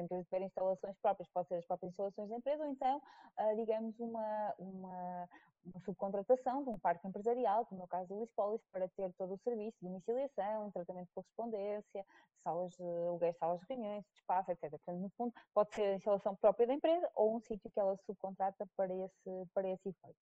se 0.05 0.13
a 0.13 0.19
empresa 0.19 0.45
instalações 0.45 0.97
próprias, 0.99 1.29
pode 1.29 1.47
ser 1.47 1.55
as 1.55 1.65
próprias 1.65 1.91
instalações 1.91 2.29
da 2.29 2.35
empresa, 2.35 2.63
ou 2.63 2.69
então, 2.69 2.97
uh, 2.97 3.55
digamos, 3.55 3.99
uma, 3.99 4.53
uma, 4.59 5.29
uma, 5.65 5.79
subcontratação 5.85 6.63
de 6.63 6.69
um 6.69 6.79
parque 6.79 7.07
empresarial, 7.07 7.65
como 7.65 7.81
é 7.81 7.85
o 7.85 7.87
caso 7.87 8.07
do 8.09 8.19
Lispolis, 8.19 8.61
para 8.71 8.87
ter 8.89 9.11
todo 9.13 9.33
o 9.33 9.39
serviço 9.39 9.77
de 9.81 9.87
domiciliação, 9.87 10.71
tratamento 10.71 11.07
de 11.07 11.13
correspondência, 11.13 12.05
salas 12.43 12.71
de 12.71 13.33
salas 13.39 13.59
de 13.61 13.65
reuniões, 13.67 14.03
de 14.05 14.19
espaço, 14.19 14.51
etc. 14.51 14.69
Portanto, 14.69 14.99
no 14.99 15.09
fundo, 15.17 15.33
pode 15.53 15.73
ser 15.73 15.83
a 15.83 15.95
instalação 15.95 16.35
própria 16.35 16.67
da 16.67 16.73
empresa 16.73 17.09
ou 17.15 17.35
um 17.35 17.39
sítio 17.39 17.69
que 17.71 17.79
ela 17.79 17.97
subcontrata 18.05 18.67
para 18.75 18.93
esse, 18.93 19.45
para 19.53 19.67
esse 19.69 19.89
efeito. 19.89 20.17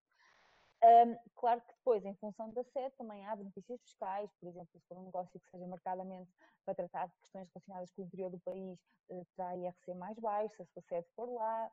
Um, 0.86 1.18
claro 1.36 1.62
que 1.62 1.74
depois, 1.74 2.06
em 2.06 2.14
função 2.16 2.52
da 2.52 2.64
sede, 2.66 2.94
também 2.96 3.26
há 3.26 3.36
benefícios 3.36 3.82
fiscais, 3.82 4.30
por 4.40 4.48
exemplo, 4.48 4.80
se 4.80 4.88
for 4.88 4.98
um 5.00 5.06
negócio 5.06 5.40
que 5.40 5.50
seja 5.50 5.66
marcadamente 5.66 6.32
para 6.64 6.76
tratar 6.76 7.08
de 7.08 7.18
questões 7.22 7.50
relacionadas 7.50 7.92
com 7.92 8.04
o 8.04 8.06
interior 8.06 8.30
do 8.30 8.40
país, 8.42 8.80
uh, 9.10 9.26
terá 9.36 9.56
IRC 9.56 9.96
mais 9.96 10.20
baixo, 10.20 10.56
se 10.56 10.62
a 10.62 10.66
sua 10.66 10.82
sede 10.84 11.08
for 11.16 11.28
lá, 11.28 11.72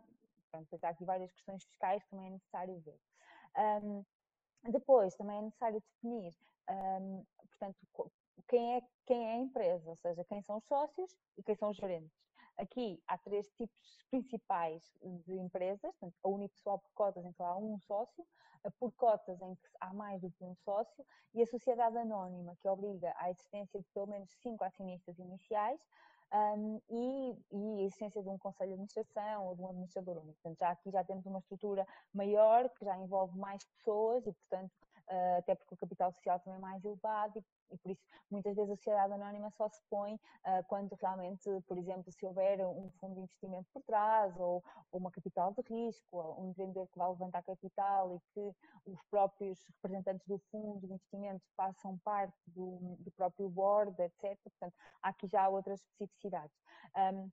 portanto, 0.50 0.82
há 0.82 0.88
aqui 0.88 1.04
várias 1.04 1.30
questões 1.30 1.62
fiscais 1.64 2.02
que 2.04 2.10
também 2.10 2.28
é 2.28 2.30
necessário 2.30 2.80
ver. 2.80 2.98
Um, 3.84 4.02
depois, 4.70 5.14
também 5.16 5.38
é 5.38 5.42
necessário 5.42 5.80
definir, 5.80 6.34
um, 6.70 7.24
portanto, 7.36 8.12
quem 8.48 8.76
é, 8.76 8.82
quem 9.06 9.28
é 9.28 9.32
a 9.34 9.36
empresa, 9.36 9.90
ou 9.90 9.96
seja, 9.96 10.24
quem 10.24 10.40
são 10.40 10.56
os 10.56 10.64
sócios 10.64 11.14
e 11.36 11.42
quem 11.42 11.54
são 11.54 11.68
os 11.68 11.76
gerentes. 11.76 12.16
Aqui 12.58 13.02
há 13.06 13.18
três 13.18 13.48
tipos 13.52 14.04
principais 14.10 14.82
de 15.26 15.38
empresas, 15.38 15.80
portanto, 15.80 16.14
a 16.22 16.28
unipessoal 16.28 16.78
por 16.78 16.90
cotas 16.94 17.24
em 17.24 17.32
que 17.32 17.42
há 17.42 17.56
um 17.56 17.78
sócio, 17.80 18.26
por 18.78 18.92
cotas 18.92 19.40
em 19.40 19.54
que 19.54 19.68
há 19.80 19.92
mais 19.92 20.20
do 20.20 20.30
que 20.30 20.44
um 20.44 20.54
sócio 20.56 21.04
e 21.34 21.42
a 21.42 21.46
sociedade 21.46 21.96
anónima, 21.98 22.56
que 22.60 22.68
obriga 22.68 23.12
à 23.16 23.30
existência 23.30 23.80
de 23.80 23.88
pelo 23.92 24.06
menos 24.06 24.30
cinco 24.42 24.64
acionistas 24.64 25.18
iniciais 25.18 25.80
um, 26.32 26.80
e, 26.88 27.36
e, 27.50 27.80
a 27.80 27.82
existência 27.82 28.22
de 28.22 28.28
um 28.28 28.38
conselho 28.38 28.68
de 28.68 28.74
administração 28.74 29.46
ou 29.46 29.54
de 29.54 29.62
um 29.62 29.68
administrador 29.68 30.16
único. 30.18 30.38
Portanto, 30.42 30.58
já 30.58 30.70
aqui 30.70 30.90
já 30.90 31.04
temos 31.04 31.26
uma 31.26 31.38
estrutura 31.38 31.86
maior 32.14 32.68
que 32.70 32.84
já 32.84 32.96
envolve 32.96 33.36
mais 33.38 33.64
pessoas 33.64 34.26
e, 34.26 34.32
portanto, 34.32 34.72
até 35.38 35.54
porque 35.54 35.74
o 35.74 35.76
capital 35.76 36.12
social 36.12 36.40
também 36.40 36.58
é 36.58 36.60
mais 36.60 36.84
elevado 36.84 37.38
e 37.38 37.44
e 37.72 37.78
por 37.78 37.90
isso 37.90 38.02
muitas 38.30 38.54
vezes 38.54 38.70
a 38.70 38.76
sociedade 38.76 39.12
anónima 39.14 39.50
só 39.52 39.68
se 39.68 39.80
põe 39.88 40.14
uh, 40.14 40.64
quando 40.68 40.92
realmente, 41.00 41.48
por 41.66 41.78
exemplo, 41.78 42.12
se 42.12 42.24
houver 42.24 42.64
um 42.66 42.90
fundo 43.00 43.14
de 43.14 43.20
investimento 43.20 43.68
por 43.72 43.82
trás 43.82 44.38
ou, 44.38 44.62
ou 44.90 45.00
uma 45.00 45.10
capital 45.10 45.52
de 45.54 45.62
risco, 45.62 46.36
um 46.38 46.50
empreendedor 46.50 46.86
que 46.88 46.98
vai 46.98 47.08
levantar 47.08 47.42
capital 47.42 48.14
e 48.14 48.20
que 48.32 48.90
os 48.90 49.02
próprios 49.10 49.58
representantes 49.76 50.26
do 50.26 50.38
fundo 50.50 50.80
de 50.80 50.92
investimento 50.92 51.44
façam 51.56 51.98
parte 52.04 52.36
do, 52.48 52.96
do 52.98 53.10
próprio 53.12 53.48
board, 53.48 54.00
etc. 54.00 54.38
Portanto, 54.42 54.74
há 55.02 55.08
aqui 55.08 55.26
já 55.28 55.48
outras 55.48 55.80
especificidades. 55.80 56.54
Um, 56.96 57.30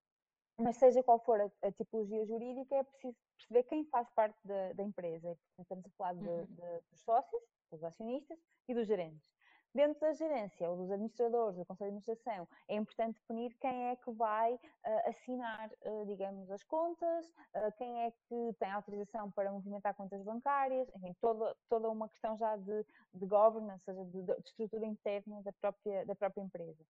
mas 0.58 0.76
seja 0.76 1.02
qual 1.02 1.20
for 1.20 1.40
a, 1.40 1.50
a, 1.66 1.72
tipologia 1.72 2.26
jurídica, 2.26 2.76
é 2.76 2.84
preciso 2.84 3.16
perceber 3.38 3.64
quem 3.64 3.86
faz 3.86 4.10
parte 4.10 4.38
da, 4.44 4.74
da 4.74 4.84
empresa. 4.84 5.38
Estamos 5.58 5.86
a 5.86 5.90
falar 5.92 6.16
de, 6.16 6.28
uhum. 6.28 6.46
de, 6.46 6.82
dos 6.92 7.02
sócios, 7.02 7.42
dos 7.70 7.84
acionistas 7.84 8.40
e 8.68 8.74
dos 8.74 8.88
gerentes. 8.88 9.30
Dentro 9.74 10.00
da 10.00 10.14
gerência 10.14 10.68
ou 10.68 10.78
dos 10.78 10.90
administradores, 10.90 11.56
do 11.56 11.66
Conselho 11.66 11.92
de 11.92 11.98
Administração, 11.98 12.48
é 12.68 12.76
importante 12.76 13.20
definir 13.20 13.56
quem 13.60 13.90
é 13.90 13.96
que 13.96 14.12
vai 14.12 14.56
uh, 14.56 15.10
assinar, 15.10 15.70
uh, 15.86 16.06
digamos, 16.08 16.50
as 16.50 16.64
contas, 16.64 17.28
uh, 17.28 17.72
quem 17.78 18.02
é 18.02 18.12
que 18.12 18.54
tem 18.60 18.72
autorização 18.72 19.30
para 19.30 19.52
movimentar 19.52 19.94
contas 19.94 20.24
bancárias, 20.24 20.90
enfim, 20.96 21.16
toda, 21.22 21.56
toda 21.70 21.88
uma 21.88 22.10
questão 22.10 22.36
já 22.36 22.58
de, 22.58 22.84
de 23.14 23.26
governance, 23.28 23.84
ou 23.88 23.96
seja, 23.96 24.06
de, 24.06 24.24
de 24.24 24.50
estrutura 24.50 24.88
interna 24.88 25.44
da 25.44 25.54
própria, 25.54 26.04
da 26.04 26.16
própria 26.16 26.42
empresa. 26.42 26.84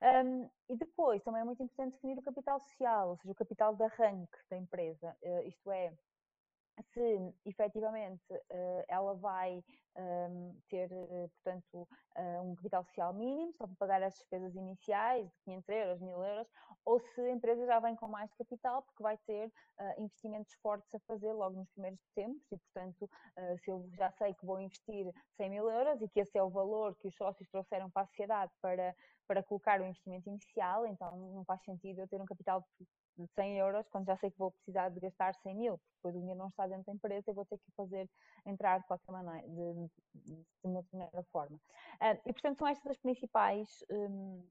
Um, 0.00 0.48
e 0.68 0.76
depois 0.76 1.20
também 1.24 1.40
é 1.40 1.44
muito 1.44 1.62
importante 1.64 1.94
definir 1.94 2.18
o 2.18 2.22
capital 2.22 2.60
social, 2.60 3.08
ou 3.08 3.16
seja, 3.16 3.32
o 3.32 3.34
capital 3.34 3.74
de 3.74 3.82
arranque 3.82 4.38
da 4.48 4.56
empresa, 4.56 5.16
isto 5.46 5.70
é, 5.72 5.92
se 6.82 7.34
efetivamente 7.44 8.32
uh, 8.32 8.84
ela 8.88 9.14
vai 9.14 9.62
um, 9.96 10.56
ter, 10.68 10.90
uh, 10.92 11.30
portanto, 11.30 11.88
um 12.44 12.54
capital 12.54 12.84
social 12.84 13.12
mínimo, 13.12 13.52
só 13.54 13.66
para 13.66 13.76
pagar 13.76 14.02
as 14.02 14.14
despesas 14.14 14.54
iniciais 14.54 15.26
de 15.28 15.40
500 15.44 15.68
euros, 15.68 16.00
1000 16.00 16.24
euros, 16.24 16.48
ou 16.84 17.00
se 17.00 17.20
a 17.20 17.30
empresa 17.32 17.66
já 17.66 17.80
vem 17.80 17.96
com 17.96 18.06
mais 18.06 18.32
capital, 18.34 18.82
porque 18.82 19.02
vai 19.02 19.18
ter 19.26 19.52
investimentos 19.98 20.52
fortes 20.62 20.94
a 20.94 21.00
fazer 21.00 21.32
logo 21.32 21.56
nos 21.56 21.68
primeiros 21.70 22.00
tempos, 22.14 22.46
e 22.52 22.56
portanto, 22.56 23.10
se 23.64 23.68
eu 23.68 23.88
já 23.94 24.12
sei 24.12 24.32
que 24.32 24.46
vou 24.46 24.60
investir 24.60 25.12
100 25.36 25.50
mil 25.50 25.68
euros 25.68 26.00
e 26.02 26.08
que 26.08 26.20
esse 26.20 26.38
é 26.38 26.42
o 26.42 26.50
valor 26.50 26.94
que 27.00 27.08
os 27.08 27.16
sócios 27.16 27.48
trouxeram 27.48 27.90
para 27.90 28.02
a 28.02 28.06
sociedade 28.06 28.52
para 28.62 28.94
para 29.26 29.42
colocar 29.42 29.80
o 29.80 29.84
investimento 29.84 30.28
inicial, 30.28 30.86
então 30.86 31.16
não 31.16 31.44
faz 31.44 31.62
sentido 31.62 32.00
eu 32.00 32.08
ter 32.08 32.20
um 32.20 32.26
capital 32.26 32.62
de 33.16 33.26
100 33.34 33.58
euros 33.58 33.88
quando 33.88 34.06
já 34.06 34.16
sei 34.16 34.30
que 34.30 34.38
vou 34.38 34.50
precisar 34.50 34.88
de 34.88 35.00
gastar 35.00 35.34
100 35.34 35.54
mil, 35.54 35.78
porque 35.78 35.94
depois 35.96 36.14
o 36.16 36.18
dinheiro 36.18 36.38
não 36.38 36.48
está 36.48 36.66
dentro 36.66 36.84
da 36.86 36.92
empresa 36.92 37.30
e 37.30 37.34
vou 37.34 37.44
ter 37.44 37.58
que 37.58 37.70
fazer 37.76 38.08
entrar 38.46 38.78
de 38.80 38.86
qualquer 38.86 39.12
maneira, 39.12 39.46
de, 39.48 39.90
de 40.14 40.46
uma 40.62 40.82
determinada 40.82 41.22
forma. 41.32 41.56
Uh, 41.56 42.20
e 42.26 42.32
portanto 42.32 42.58
são 42.58 42.66
estas 42.66 42.92
as 42.92 42.98
principais 42.98 43.84
um, 43.90 44.42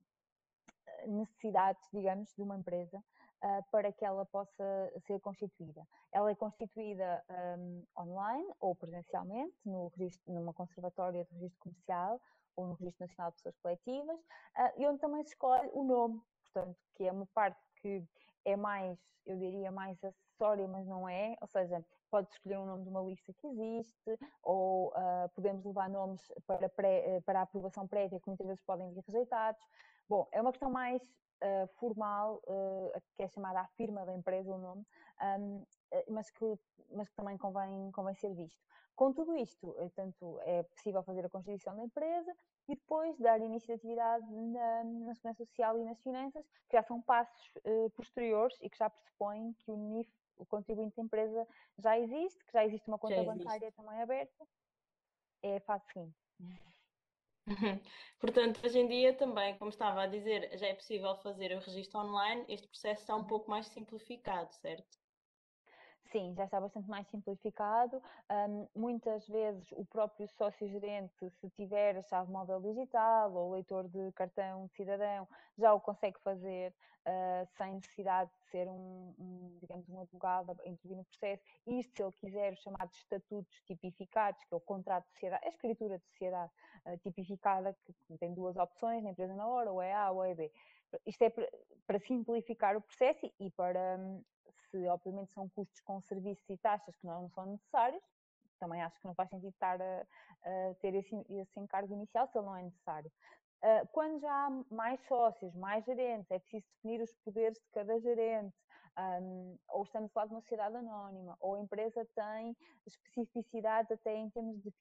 necessidades, 1.08 1.88
digamos, 1.92 2.34
de 2.36 2.42
uma 2.42 2.58
empresa 2.58 2.98
uh, 2.98 3.64
para 3.72 3.92
que 3.92 4.06
ela 4.06 4.26
possa 4.26 4.92
ser 5.06 5.20
constituída. 5.20 5.86
Ela 6.12 6.32
é 6.32 6.36
constituída 6.36 7.24
um, 7.58 7.86
online 7.98 8.54
ou 8.60 8.76
presencialmente 8.76 9.56
no 9.66 9.88
registro, 9.90 10.34
numa 10.34 10.54
conservatória 10.54 11.26
de 11.26 11.34
registro 11.34 11.60
comercial 11.60 12.22
ou 12.56 12.68
no 12.68 12.74
Registro 12.76 13.08
Nacional 13.08 13.32
de 13.32 13.38
Pessoas 13.38 13.58
Coletivas, 13.58 14.20
uh, 14.20 14.80
e 14.80 14.86
onde 14.86 15.00
também 15.00 15.24
se 15.24 15.32
escolhe 15.32 15.70
o 15.74 15.84
nome, 15.84 16.22
portanto, 16.44 16.78
que 16.96 17.04
é 17.04 17.12
uma 17.12 17.26
parte 17.28 17.60
que 17.82 18.04
é 18.46 18.56
mais, 18.56 19.00
eu 19.26 19.38
diria, 19.38 19.72
mais 19.72 20.04
acessória, 20.04 20.68
mas 20.68 20.86
não 20.86 21.08
é, 21.08 21.36
ou 21.42 21.48
seja, 21.48 21.84
pode 22.10 22.30
escolher 22.32 22.58
um 22.58 22.66
nome 22.66 22.84
de 22.84 22.90
uma 22.90 23.02
lista 23.02 23.34
que 23.34 23.48
existe, 23.48 24.20
ou 24.44 24.90
uh, 24.90 25.30
podemos 25.34 25.66
levar 25.66 25.90
nomes 25.90 26.22
para, 26.46 26.70
pré, 26.70 27.22
para 27.22 27.40
a 27.40 27.44
aprovação 27.44 27.88
prévia 27.88 28.20
que 28.20 28.28
muitas 28.28 28.46
vezes 28.46 28.64
podem 28.64 28.92
vir 28.94 29.04
rejeitados. 29.08 29.64
Bom, 30.08 30.28
é 30.32 30.42
uma 30.42 30.52
questão 30.52 30.70
mais 30.70 31.02
uh, 31.02 31.68
formal, 31.80 32.42
uh, 32.48 33.02
que 33.16 33.24
é 33.24 33.28
chamada 33.28 33.62
a 33.62 33.68
firma 33.70 34.06
da 34.06 34.14
empresa, 34.14 34.54
o 34.54 34.58
nome, 34.58 34.86
um, 35.40 35.66
mas, 36.10 36.30
que, 36.30 36.60
mas 36.92 37.10
que 37.10 37.16
também 37.16 37.38
convém, 37.38 37.92
convém 37.92 38.16
ser 38.16 38.34
visto. 38.34 38.62
Com 38.96 39.12
tudo 39.12 39.36
isto, 39.36 39.74
portanto, 39.74 40.40
é 40.44 40.64
possível 40.64 41.02
fazer 41.02 41.26
a 41.26 41.30
constituição 41.30 41.76
da 41.76 41.84
empresa 41.84 42.36
e 42.68 42.76
depois 42.76 43.18
dar 43.20 43.40
início 43.40 43.74
à 43.74 43.76
atividade 43.76 44.26
na, 44.32 44.84
na 44.84 45.16
Segurança 45.16 45.46
Social 45.46 45.78
e 45.78 45.84
nas 45.84 46.00
finanças, 46.02 46.46
que 46.70 46.78
já 46.78 46.84
são 46.84 47.02
passos 47.02 47.56
uh, 47.66 47.90
posteriores 47.92 48.58
e 48.62 48.70
que 48.70 48.78
já 48.78 48.90
pressupõem 48.90 49.54
que 49.60 49.72
o 49.72 49.76
NIF, 49.76 50.10
o 50.38 50.46
contribuinte 50.46 50.96
da 50.96 51.04
empresa, 51.04 51.48
já 51.78 52.00
existe, 52.00 52.44
que 52.46 52.54
já 52.54 52.66
existe 52.66 52.88
uma 52.88 52.98
conta 52.98 53.24
bancária 53.24 53.72
também 53.74 54.02
aberta. 54.02 54.48
É 55.42 55.58
a 55.58 55.62
fase 55.62 55.86
seguinte. 55.88 56.16
Portanto, 58.20 58.62
hoje 58.66 58.80
em 58.80 58.88
dia 58.88 59.14
também, 59.14 59.58
como 59.58 59.70
estava 59.70 60.04
a 60.04 60.08
dizer, 60.08 60.58
já 60.58 60.68
é 60.68 60.74
possível 60.74 61.16
fazer 61.18 61.52
o 61.52 61.60
registro 61.60 62.00
online, 62.00 62.46
este 62.48 62.68
processo 62.68 63.02
está 63.02 63.16
um 63.16 63.20
uhum. 63.20 63.28
pouco 63.28 63.50
mais 63.50 63.68
simplificado, 63.68 64.54
certo? 64.54 65.03
Sim, 66.12 66.34
já 66.36 66.46
está 66.46 66.60
bastante 66.60 66.88
mais 66.90 67.08
simplificado. 67.08 68.02
Um, 68.30 68.68
muitas 68.76 69.28
vezes 69.28 69.72
o 69.72 69.86
próprio 69.86 70.28
sócio-gerente, 70.28 71.30
se 71.30 71.50
tiver 71.52 71.98
a 71.98 72.02
chave 72.04 72.32
móvel 72.32 72.60
digital 72.62 73.34
ou 73.34 73.54
leitor 73.54 73.88
de 73.88 74.12
cartão 74.12 74.68
de 74.68 74.74
cidadão, 74.74 75.28
já 75.58 75.74
o 75.74 75.82
consegue 75.82 76.20
fazer 76.20 76.72
uh, 77.08 77.48
sem 77.58 77.76
necessidade 77.76 78.30
de 78.32 78.50
ser 78.50 78.68
um, 78.68 79.14
um, 79.18 79.58
digamos, 79.60 79.90
um 79.90 80.02
advogado 80.02 80.52
a 80.52 80.70
intervir 80.70 80.98
no 80.98 81.06
processo. 81.06 81.44
Isto 81.66 81.96
se 81.96 82.04
ele 82.04 82.12
quiser 82.12 82.54
os 82.54 82.60
chamados 82.60 82.96
estatutos 82.98 83.62
tipificados, 83.64 84.44
que 84.44 84.54
é 84.54 84.58
o 84.58 84.62
contrato 84.62 85.06
de 85.06 85.14
sociedade, 85.14 85.46
a 85.46 85.50
escritura 85.50 85.98
de 85.98 86.06
sociedade 86.06 86.52
uh, 86.86 86.98
tipificada, 87.00 87.76
que 88.08 88.18
tem 88.20 88.34
duas 88.34 88.56
opções, 88.56 89.04
na 89.04 89.12
empresa 89.12 89.34
na 89.36 89.48
hora, 89.48 89.72
ou 89.72 89.82
é 89.82 89.94
A 89.94 90.12
ou 90.12 90.24
é 90.24 90.36
B. 90.36 90.52
Isto 91.08 91.24
é 91.24 91.30
para 91.88 92.00
simplificar 92.00 92.78
o 92.78 92.82
processo 92.82 93.32
e 93.40 93.50
para 93.50 93.98
se 94.70 94.88
obviamente 94.88 95.34
são 95.34 95.50
custos 95.50 95.80
com 95.82 96.02
serviços 96.02 96.48
e 96.50 96.58
taxas 96.58 96.96
que 96.96 97.06
não 97.06 97.30
são 97.30 97.46
necessários, 97.46 98.04
também 98.60 98.82
acho 98.82 99.00
que 99.00 99.08
não 99.08 99.16
faz 99.16 99.30
sentido 99.30 99.50
estar 99.50 99.82
a, 99.82 100.02
a 100.02 100.74
ter 100.82 100.94
esse, 100.96 101.16
esse, 101.30 101.60
encargo 101.60 101.94
inicial 101.94 102.28
se 102.28 102.38
ele 102.38 102.46
não 102.46 102.56
é 102.56 102.64
necessário. 102.64 103.12
Uh, 103.62 103.88
quando 103.92 104.20
já 104.20 104.32
há 104.32 104.50
mais 104.70 105.00
sócios, 105.08 105.54
mais 105.56 105.86
gerentes, 105.86 106.30
é 106.32 106.40
preciso 106.40 106.66
definir 106.76 107.02
os 107.02 107.14
poderes 107.24 107.58
de 107.58 107.70
cada 107.72 108.00
gerente, 108.00 108.56
um, 108.98 109.58
ou 109.70 109.84
estamos 109.84 110.10
a 110.10 110.14
falar 110.14 110.28
de 110.28 110.34
uma 110.34 110.42
sociedade 110.42 110.76
anónima, 110.76 111.36
ou 111.40 111.56
a 111.56 111.60
empresa 111.60 112.08
tem 112.16 112.56
especificidades 112.86 113.92
até 113.92 114.16
em 114.16 114.30
termos 114.30 114.62
de 114.62 114.72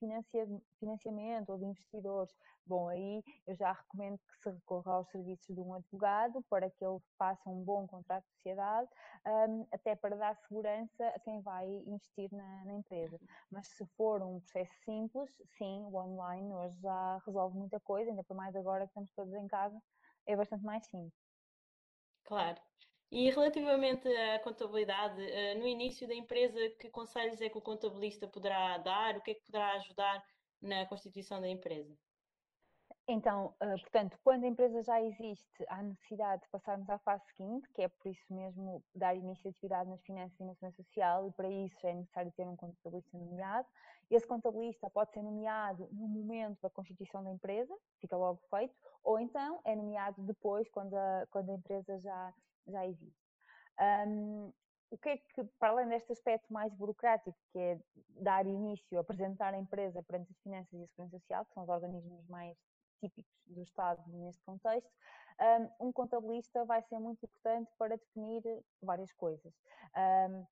financiamento 0.79 1.51
ou 1.51 1.59
de 1.59 1.65
investidores. 1.65 2.35
Bom, 2.67 2.89
aí 2.89 3.23
eu 3.47 3.55
já 3.57 3.73
recomendo 3.73 4.19
que 4.19 4.37
se 4.43 4.51
recorra 4.51 4.93
aos 4.93 5.09
serviços 5.11 5.55
de 5.55 5.61
um 5.61 5.75
advogado 5.75 6.43
para 6.49 6.71
que 6.71 6.85
ele 6.85 6.99
faça 7.19 7.49
um 7.49 7.63
bom 7.65 7.87
contrato 7.87 8.25
de 8.25 8.35
sociedade, 8.37 8.89
um, 9.27 9.67
até 9.73 9.97
para 9.97 10.17
dar 10.17 10.37
segurança 10.37 11.07
a 11.09 11.19
quem 11.21 11.41
vai 11.41 11.67
investir 11.67 12.33
na, 12.33 12.65
na, 12.65 12.75
empresa. 12.75 13.19
Mas 13.51 13.67
se 13.69 13.87
for 13.97 14.23
um 14.23 14.41
processo 14.41 14.75
simples, 14.85 15.31
sim, 15.57 15.85
o 15.85 15.97
online 15.97 16.53
hoje 16.53 16.81
já 16.81 17.19
resolve 17.27 17.57
muita 17.57 17.81
coisa, 17.81 18.11
ainda 18.11 18.25
por 18.25 18.37
mais 18.37 18.55
agora 18.55 18.85
que 18.85 18.91
estamos 18.91 19.11
todos 19.13 19.33
em 19.35 19.47
casa, 19.49 19.81
é 20.27 20.37
bastante 20.37 20.65
mais 20.65 20.87
simples. 20.87 21.13
Claro. 22.25 22.61
E 23.13 23.29
relativamente 23.29 24.09
à 24.09 24.39
contabilidade, 24.39 25.23
eh, 25.23 25.55
no 25.57 25.67
início 25.67 26.09
da 26.09 26.15
empresa, 26.15 26.59
que 26.81 26.89
conselhos 26.89 27.43
é 27.43 27.51
que 27.51 27.59
o 27.59 27.61
contabilista 27.61 28.27
poderá 28.27 28.79
dar? 28.79 29.19
O 29.19 29.21
que 29.21 29.33
é 29.33 29.35
que 29.35 29.45
poderá 29.45 29.75
ajudar 29.75 30.25
na 30.63 30.87
constituição 30.87 31.39
da 31.39 31.47
empresa? 31.47 31.95
Então, 33.07 33.55
eh, 33.61 33.77
portanto, 33.83 34.19
quando 34.25 34.45
a 34.45 34.49
empresa 34.49 34.83
já 34.83 34.99
existe, 35.03 35.63
há 35.69 35.83
necessidade 35.83 36.41
de 36.45 36.49
passarmos 36.49 36.89
à 36.89 36.99
fase 37.01 37.23
seguinte, 37.27 37.69
que 37.75 37.83
é 37.83 37.89
por 37.89 38.09
isso 38.11 38.33
mesmo 38.33 38.83
dar 38.95 39.15
início 39.15 39.47
à 39.47 39.51
atividade 39.51 39.91
nas 39.91 40.01
finanças 40.01 40.41
e 40.41 40.45
na 40.45 40.55
segurança 40.55 40.83
social, 40.83 41.29
e 41.29 41.33
para 41.33 41.51
isso 41.51 41.87
é 41.87 41.93
necessário 41.93 42.33
ter 42.33 42.49
um 42.49 42.57
contabilista 42.57 43.19
nomeado. 43.19 43.69
Esse 44.11 44.27
contabilista 44.27 44.89
pode 44.89 45.13
ser 45.13 45.21
nomeado 45.21 45.87
no 45.93 46.09
momento 46.09 46.63
da 46.63 46.71
constituição 46.71 47.23
da 47.23 47.31
empresa, 47.31 47.77
fica 48.01 48.17
logo 48.17 48.41
feito, 48.49 48.75
ou 49.05 49.21
então 49.21 49.61
é 49.67 49.77
nomeado 49.77 50.23
depois, 50.23 50.67
quando 50.71 50.95
a, 50.95 51.27
quando 51.31 51.51
a 51.51 51.55
empresa 51.55 51.99
já 51.99 52.33
já 52.67 52.87
existe. 52.87 53.21
Um, 53.81 54.53
o 54.91 54.99
que 54.99 55.09
é 55.09 55.17
que, 55.17 55.45
para 55.59 55.71
além 55.71 55.89
deste 55.89 56.13
aspecto 56.13 56.53
mais 56.53 56.73
burocrático, 56.75 57.37
que 57.51 57.59
é 57.59 57.81
dar 58.21 58.47
início, 58.47 58.99
apresentar 58.99 59.55
a 59.55 59.59
empresa 59.59 60.03
perante 60.03 60.31
as 60.31 60.39
finanças 60.41 60.73
e 60.73 60.83
a 60.83 60.87
segurança 60.89 61.19
social, 61.19 61.45
que 61.47 61.55
são 61.55 61.63
os 61.63 61.69
organismos 61.71 62.27
mais 62.29 62.59
típicos 63.01 63.33
do 63.47 63.63
Estado 63.63 64.03
neste 64.09 64.43
contexto, 64.45 64.91
um 65.81 65.91
contabilista 65.93 66.65
vai 66.65 66.83
ser 66.83 66.99
muito 66.99 67.25
importante 67.25 67.71
para 67.79 67.97
definir 67.97 68.43
várias 68.83 69.13
coisas. 69.15 69.53
Um, 69.97 70.47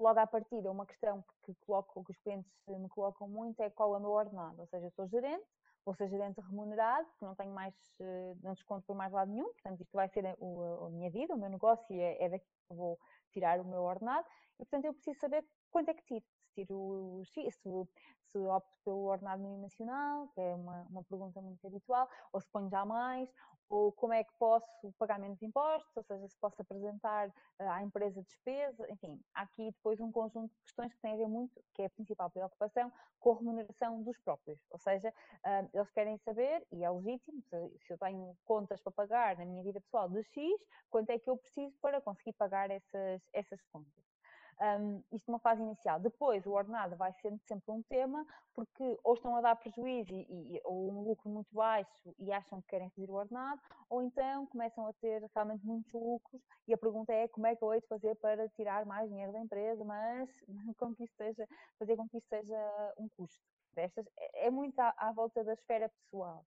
logo 0.00 0.18
à 0.18 0.26
partida, 0.26 0.70
uma 0.70 0.84
questão 0.84 1.24
que, 1.44 1.54
coloco, 1.64 2.04
que 2.04 2.10
os 2.10 2.18
clientes 2.18 2.50
me 2.68 2.88
colocam 2.88 3.28
muito 3.28 3.60
é 3.60 3.70
qual 3.70 3.94
é 3.94 3.98
o 3.98 4.00
meu 4.00 4.10
ordenado, 4.10 4.60
ou 4.60 4.66
seja, 4.66 4.86
eu 4.86 4.90
sou 4.90 5.06
gerente, 5.06 5.46
vou 5.84 5.94
ser 5.94 6.08
gerente 6.08 6.40
remunerado, 6.40 7.06
porque 7.08 7.24
não 7.24 7.34
tenho 7.34 7.52
mais, 7.52 7.74
eh, 8.00 8.34
não 8.42 8.54
desconto 8.54 8.86
por 8.86 8.96
mais 8.96 9.12
lado 9.12 9.30
nenhum, 9.30 9.52
portanto 9.52 9.80
isto 9.80 9.92
vai 9.92 10.08
ser 10.08 10.26
a, 10.26 10.32
a 10.32 10.90
minha 10.90 11.10
vida, 11.10 11.34
o 11.34 11.38
meu 11.38 11.50
negócio 11.50 11.94
é, 11.94 12.24
é 12.24 12.28
daqui 12.28 12.46
que 12.68 12.74
vou 12.74 12.98
tirar 13.32 13.60
o 13.60 13.64
meu 13.64 13.82
ordenado, 13.82 14.26
e 14.54 14.64
portanto 14.64 14.84
eu 14.86 14.94
preciso 14.94 15.18
saber 15.20 15.44
quanto 15.70 15.90
é 15.90 15.94
que 15.94 16.04
tiro? 16.04 16.24
Tiro 16.54 17.22
se, 17.26 17.50
se 17.50 18.38
opto 18.38 18.76
pelo 18.84 19.04
ordenado 19.04 19.42
mínimo 19.42 19.62
nacional, 19.62 20.28
que 20.34 20.40
é 20.40 20.54
uma, 20.54 20.82
uma 20.90 21.04
pergunta 21.04 21.40
muito 21.40 21.66
habitual, 21.66 22.08
ou 22.32 22.40
se 22.40 22.48
ponho 22.50 22.68
já 22.68 22.84
mais, 22.84 23.32
ou 23.68 23.92
como 23.92 24.12
é 24.12 24.22
que 24.22 24.32
posso 24.38 24.92
pagar 24.98 25.18
menos 25.18 25.42
impostos, 25.42 25.96
ou 25.96 26.02
seja, 26.02 26.28
se 26.28 26.36
posso 26.38 26.60
apresentar 26.60 27.32
eh, 27.58 27.66
à 27.66 27.82
empresa 27.82 28.22
despesa, 28.22 28.86
enfim, 28.90 29.20
há 29.34 29.42
aqui 29.42 29.70
depois 29.70 30.00
um 30.00 30.12
conjunto 30.12 30.52
de 30.54 30.62
questões 30.62 30.92
que 30.92 31.00
têm 31.00 31.14
a 31.14 31.16
ver 31.16 31.28
muito, 31.28 31.62
que 31.74 31.82
é 31.82 31.86
a 31.86 31.90
principal 31.90 32.30
preocupação, 32.30 32.92
com 33.18 33.32
a 33.32 33.36
remuneração 33.36 34.02
dos 34.02 34.18
próprios, 34.18 34.60
ou 34.70 34.78
seja, 34.78 35.12
eh, 35.44 35.68
eles 35.72 35.90
querem 35.90 36.18
saber, 36.18 36.66
e 36.72 36.84
é 36.84 36.90
legítimo, 36.90 37.42
se 37.42 37.92
eu 37.92 37.98
tenho 37.98 38.36
contas 38.44 38.80
para 38.80 38.92
pagar 38.92 39.38
na 39.38 39.44
minha 39.44 39.62
vida 39.62 39.80
pessoal 39.80 40.08
de 40.08 40.22
X, 40.24 40.52
quanto 40.90 41.10
é 41.10 41.18
que 41.18 41.30
eu 41.30 41.36
preciso 41.36 41.76
para 41.80 42.00
conseguir 42.00 42.32
pagar 42.34 42.70
essas, 42.70 43.22
essas 43.32 43.60
contas. 43.72 44.13
Um, 44.60 45.02
isto 45.12 45.26
numa 45.28 45.38
fase 45.38 45.62
inicial. 45.62 45.98
Depois, 45.98 46.46
o 46.46 46.52
ordenado 46.52 46.96
vai 46.96 47.12
sendo 47.14 47.40
sempre 47.46 47.72
um 47.72 47.82
tema, 47.82 48.24
porque 48.54 48.98
ou 49.02 49.14
estão 49.14 49.36
a 49.36 49.40
dar 49.40 49.56
prejuízo 49.56 50.14
e, 50.14 50.56
e, 50.56 50.60
ou 50.64 50.90
um 50.90 51.02
lucro 51.02 51.28
muito 51.28 51.52
baixo 51.52 52.14
e 52.18 52.32
acham 52.32 52.60
que 52.62 52.68
querem 52.68 52.88
reduzir 52.88 53.10
o 53.10 53.16
ordenado, 53.16 53.60
ou 53.90 54.02
então 54.02 54.46
começam 54.46 54.86
a 54.86 54.92
ter 54.94 55.28
realmente 55.34 55.66
muitos 55.66 55.92
lucros 55.92 56.40
e 56.68 56.72
a 56.72 56.78
pergunta 56.78 57.12
é 57.12 57.26
como 57.28 57.46
é 57.46 57.56
que 57.56 57.62
eu 57.62 57.74
hei 57.74 57.80
de 57.80 57.88
fazer 57.88 58.14
para 58.16 58.48
tirar 58.50 58.86
mais 58.86 59.08
dinheiro 59.08 59.32
da 59.32 59.40
empresa, 59.40 59.84
mas 59.84 60.30
com 60.78 60.94
que 60.94 61.06
seja, 61.16 61.46
fazer 61.78 61.96
com 61.96 62.08
que 62.08 62.18
isto 62.18 62.28
seja 62.28 62.94
um 62.98 63.08
custo. 63.08 63.42
Destas, 63.72 64.06
é, 64.16 64.46
é 64.46 64.50
muito 64.50 64.78
à, 64.78 64.94
à 64.96 65.12
volta 65.12 65.42
da 65.42 65.54
esfera 65.54 65.88
pessoal. 65.88 66.44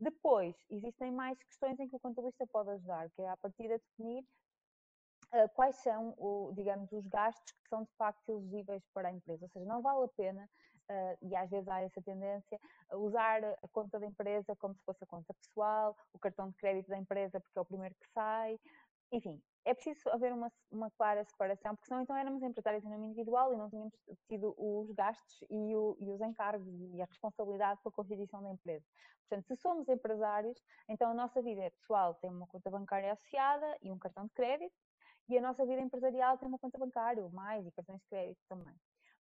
Depois, 0.00 0.56
existem 0.70 1.12
mais 1.12 1.38
questões 1.44 1.78
em 1.78 1.88
que 1.88 1.96
o 1.96 2.00
contabilista 2.00 2.46
pode 2.46 2.70
ajudar, 2.70 3.08
que 3.10 3.22
é 3.22 3.28
a 3.28 3.36
partir 3.36 3.68
de 3.68 3.78
definir 3.78 4.24
quais 5.54 5.76
são, 5.76 6.14
o, 6.16 6.52
digamos, 6.54 6.90
os 6.92 7.06
gastos 7.06 7.52
que 7.52 7.68
são 7.68 7.82
de 7.82 7.92
facto 7.96 8.28
elegíveis 8.28 8.82
para 8.92 9.08
a 9.08 9.12
empresa. 9.12 9.44
Ou 9.44 9.48
seja, 9.48 9.66
não 9.66 9.82
vale 9.82 10.04
a 10.04 10.08
pena, 10.08 10.48
uh, 10.90 11.26
e 11.28 11.34
às 11.36 11.50
vezes 11.50 11.68
há 11.68 11.80
essa 11.82 12.00
tendência, 12.02 12.60
usar 12.92 13.42
a 13.44 13.68
conta 13.72 13.98
da 13.98 14.06
empresa 14.06 14.54
como 14.56 14.74
se 14.74 14.82
fosse 14.84 15.02
a 15.04 15.06
conta 15.06 15.34
pessoal, 15.34 15.96
o 16.12 16.18
cartão 16.18 16.48
de 16.48 16.56
crédito 16.56 16.88
da 16.88 16.98
empresa 16.98 17.40
porque 17.40 17.58
é 17.58 17.62
o 17.62 17.64
primeiro 17.64 17.94
que 17.94 18.08
sai. 18.12 18.58
Enfim, 19.12 19.40
é 19.64 19.72
preciso 19.72 20.08
haver 20.10 20.32
uma, 20.32 20.52
uma 20.70 20.90
clara 20.90 21.24
separação, 21.24 21.74
porque 21.74 21.86
senão 21.86 22.02
então 22.02 22.16
éramos 22.16 22.42
empresários 22.42 22.84
em 22.84 22.90
nome 22.90 23.06
individual 23.06 23.52
e 23.52 23.56
não 23.56 23.70
tínhamos 23.70 23.94
tido 24.28 24.54
os 24.58 24.90
gastos 24.92 25.44
e, 25.48 25.74
o, 25.76 25.96
e 26.00 26.10
os 26.10 26.20
encargos 26.20 26.66
e 26.92 27.00
a 27.00 27.06
responsabilidade 27.06 27.80
pela 27.82 27.94
constituição 27.94 28.42
da 28.42 28.50
empresa. 28.50 28.84
Portanto, 29.28 29.46
se 29.46 29.56
somos 29.56 29.88
empresários, 29.88 30.60
então 30.88 31.10
a 31.10 31.14
nossa 31.14 31.40
vida 31.40 31.70
pessoal 31.70 32.14
tem 32.14 32.30
uma 32.30 32.46
conta 32.46 32.70
bancária 32.70 33.12
associada 33.12 33.78
e 33.82 33.90
um 33.90 33.98
cartão 33.98 34.26
de 34.26 34.32
crédito, 34.34 34.74
e 35.28 35.38
a 35.38 35.40
nossa 35.40 35.64
vida 35.64 35.80
empresarial 35.80 36.38
tem 36.38 36.48
uma 36.48 36.58
conta 36.58 36.78
bancária, 36.78 37.28
mais, 37.30 37.66
e 37.66 37.72
cartões 37.72 38.00
de 38.00 38.08
crédito 38.08 38.40
também. 38.48 38.74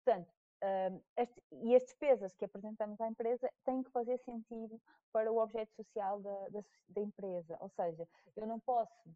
Portanto, 0.05 0.33
um, 0.63 1.03
este, 1.17 1.43
e 1.53 1.75
as 1.75 1.83
despesas 1.83 2.35
que 2.35 2.45
apresentamos 2.45 3.01
à 3.01 3.07
empresa 3.07 3.51
têm 3.65 3.83
que 3.83 3.91
fazer 3.91 4.19
sentido 4.19 4.81
para 5.13 5.31
o 5.31 5.39
objeto 5.39 5.73
social 5.75 6.21
da, 6.21 6.49
da, 6.49 6.65
da 6.89 7.01
empresa. 7.03 7.57
Ou 7.61 7.69
seja, 7.69 8.09
eu 8.37 8.47
não 8.47 8.59
posso 8.61 9.15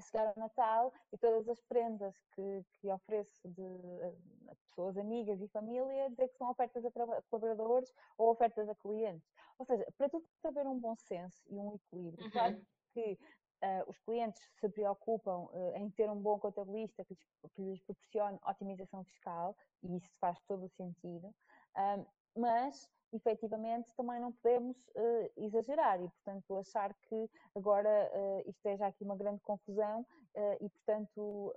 chegar 0.00 0.28
ao 0.28 0.34
Natal 0.36 0.92
e 1.12 1.18
todas 1.18 1.48
as 1.48 1.60
prendas 1.62 2.16
que, 2.34 2.64
que 2.74 2.90
ofereço 2.90 3.46
de, 3.48 3.62
a 4.48 4.54
pessoas 4.54 4.96
amigas 4.96 5.40
e 5.40 5.48
família 5.48 6.08
dizer 6.10 6.28
que 6.28 6.38
são 6.38 6.50
ofertas 6.50 6.84
a 6.84 6.90
colaboradores 7.28 7.92
ou 8.16 8.30
ofertas 8.30 8.68
a 8.68 8.74
clientes. 8.74 9.28
Ou 9.58 9.66
seja, 9.66 9.86
para 9.98 10.08
tudo 10.08 10.26
haver 10.44 10.66
um 10.66 10.78
bom 10.78 10.94
senso 10.96 11.42
e 11.50 11.56
um 11.56 11.74
equilíbrio. 11.74 12.24
Uhum. 12.24 12.30
Claro 12.30 12.66
que 12.94 13.18
uh, 13.62 13.88
os 13.88 13.98
clientes 14.00 14.42
se 14.60 14.68
preocupam 14.68 15.48
uh, 15.52 15.76
em 15.76 15.90
ter 15.90 16.10
um 16.10 16.20
bom 16.20 16.38
contabilista 16.38 17.04
que 17.04 17.14
lhes, 17.14 17.52
que 17.54 17.62
lhes, 17.62 17.80
proporcione 17.80 18.38
otimização 18.46 19.04
fiscal, 19.04 19.56
e 19.82 19.96
isso 19.96 20.10
faz 20.20 20.38
todo 20.42 20.66
o 20.66 20.70
sentido, 20.70 21.34
mas 22.36 22.88
efetivamente 23.12 23.94
também 23.94 24.18
não 24.20 24.32
podemos 24.32 24.76
uh, 24.96 25.32
exagerar 25.36 26.00
e, 26.02 26.08
portanto, 26.08 26.56
achar 26.56 26.94
que 26.94 27.30
agora 27.54 28.10
uh, 28.12 28.48
isto 28.48 28.66
é 28.66 28.74
aqui 28.84 29.04
uma 29.04 29.16
grande 29.16 29.40
confusão 29.42 30.06
e, 30.62 30.68
portanto, 30.70 31.52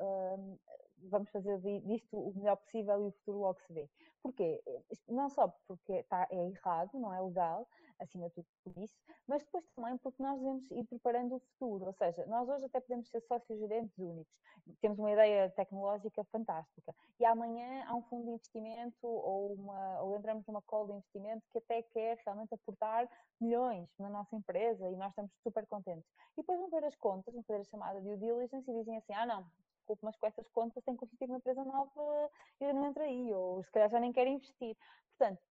vamos 1.09 1.29
fazer 1.29 1.57
disto 1.83 2.17
o 2.17 2.33
melhor 2.35 2.57
possível 2.57 3.01
e 3.01 3.07
o 3.07 3.11
futuro 3.11 3.39
logo 3.39 3.61
se 3.61 3.71
vê. 3.71 3.89
Porquê? 4.21 4.61
Não 5.07 5.29
só 5.29 5.47
porque 5.65 5.93
está, 5.93 6.27
é 6.29 6.47
errado, 6.49 6.99
não 6.99 7.13
é 7.13 7.21
legal, 7.21 7.65
acima 7.99 8.27
de 8.29 8.35
tudo 8.35 8.47
por 8.63 8.77
isso, 8.77 8.93
mas 9.27 9.43
depois 9.43 9.65
também 9.75 9.97
porque 9.97 10.21
nós 10.21 10.37
devemos 10.37 10.71
ir 10.71 10.83
preparando 10.85 11.35
o 11.35 11.39
futuro, 11.39 11.85
ou 11.85 11.93
seja, 11.93 12.25
nós 12.25 12.47
hoje 12.47 12.65
até 12.65 12.79
podemos 12.79 13.09
ser 13.09 13.21
sócios 13.21 13.59
gerentes 13.59 13.97
únicos, 13.97 14.33
temos 14.81 14.97
uma 14.97 15.11
ideia 15.11 15.49
tecnológica 15.51 16.23
fantástica 16.25 16.93
e 17.19 17.25
amanhã 17.25 17.85
há 17.87 17.95
um 17.95 18.01
fundo 18.03 18.25
de 18.25 18.31
investimento 18.31 19.07
ou, 19.07 19.53
uma, 19.53 20.01
ou 20.01 20.17
entramos 20.17 20.45
numa 20.47 20.61
call 20.61 20.87
de 20.87 20.93
investimento 20.93 21.43
que 21.51 21.59
até 21.59 21.81
quer 21.83 22.17
realmente 22.25 22.53
aportar 22.53 23.07
milhões 23.39 23.87
na 23.99 24.09
nossa 24.09 24.35
empresa 24.35 24.89
e 24.89 24.95
nós 24.95 25.09
estamos 25.09 25.31
super 25.43 25.65
contentes. 25.67 26.09
E 26.33 26.41
depois 26.41 26.59
vão 26.59 26.69
ver 26.69 26.83
as 26.83 26.95
contas, 26.95 27.33
vão 27.33 27.43
fazer 27.43 27.61
a 27.61 27.65
chamada 27.65 28.01
due 28.01 28.17
diligence 28.17 28.69
e 28.69 28.73
dizem 28.73 28.97
assim, 28.97 29.13
ah 29.13 29.25
não, 29.25 29.45
desculpe, 29.75 30.03
mas 30.03 30.15
com 30.17 30.25
essas 30.25 30.47
contas 30.49 30.83
tem 30.83 30.95
que 30.95 30.99
constituir 30.99 31.29
uma 31.29 31.37
empresa 31.37 31.63
nova 31.63 32.29
e 32.59 32.73
não 32.73 32.87
entra 32.87 33.03
aí, 33.03 33.33
ou 33.33 33.63
se 33.63 33.71
calhar 33.71 33.89
já 33.89 33.99
nem 33.99 34.11
quer 34.11 34.27
investir. 34.27 34.75
Portanto, 35.17 35.41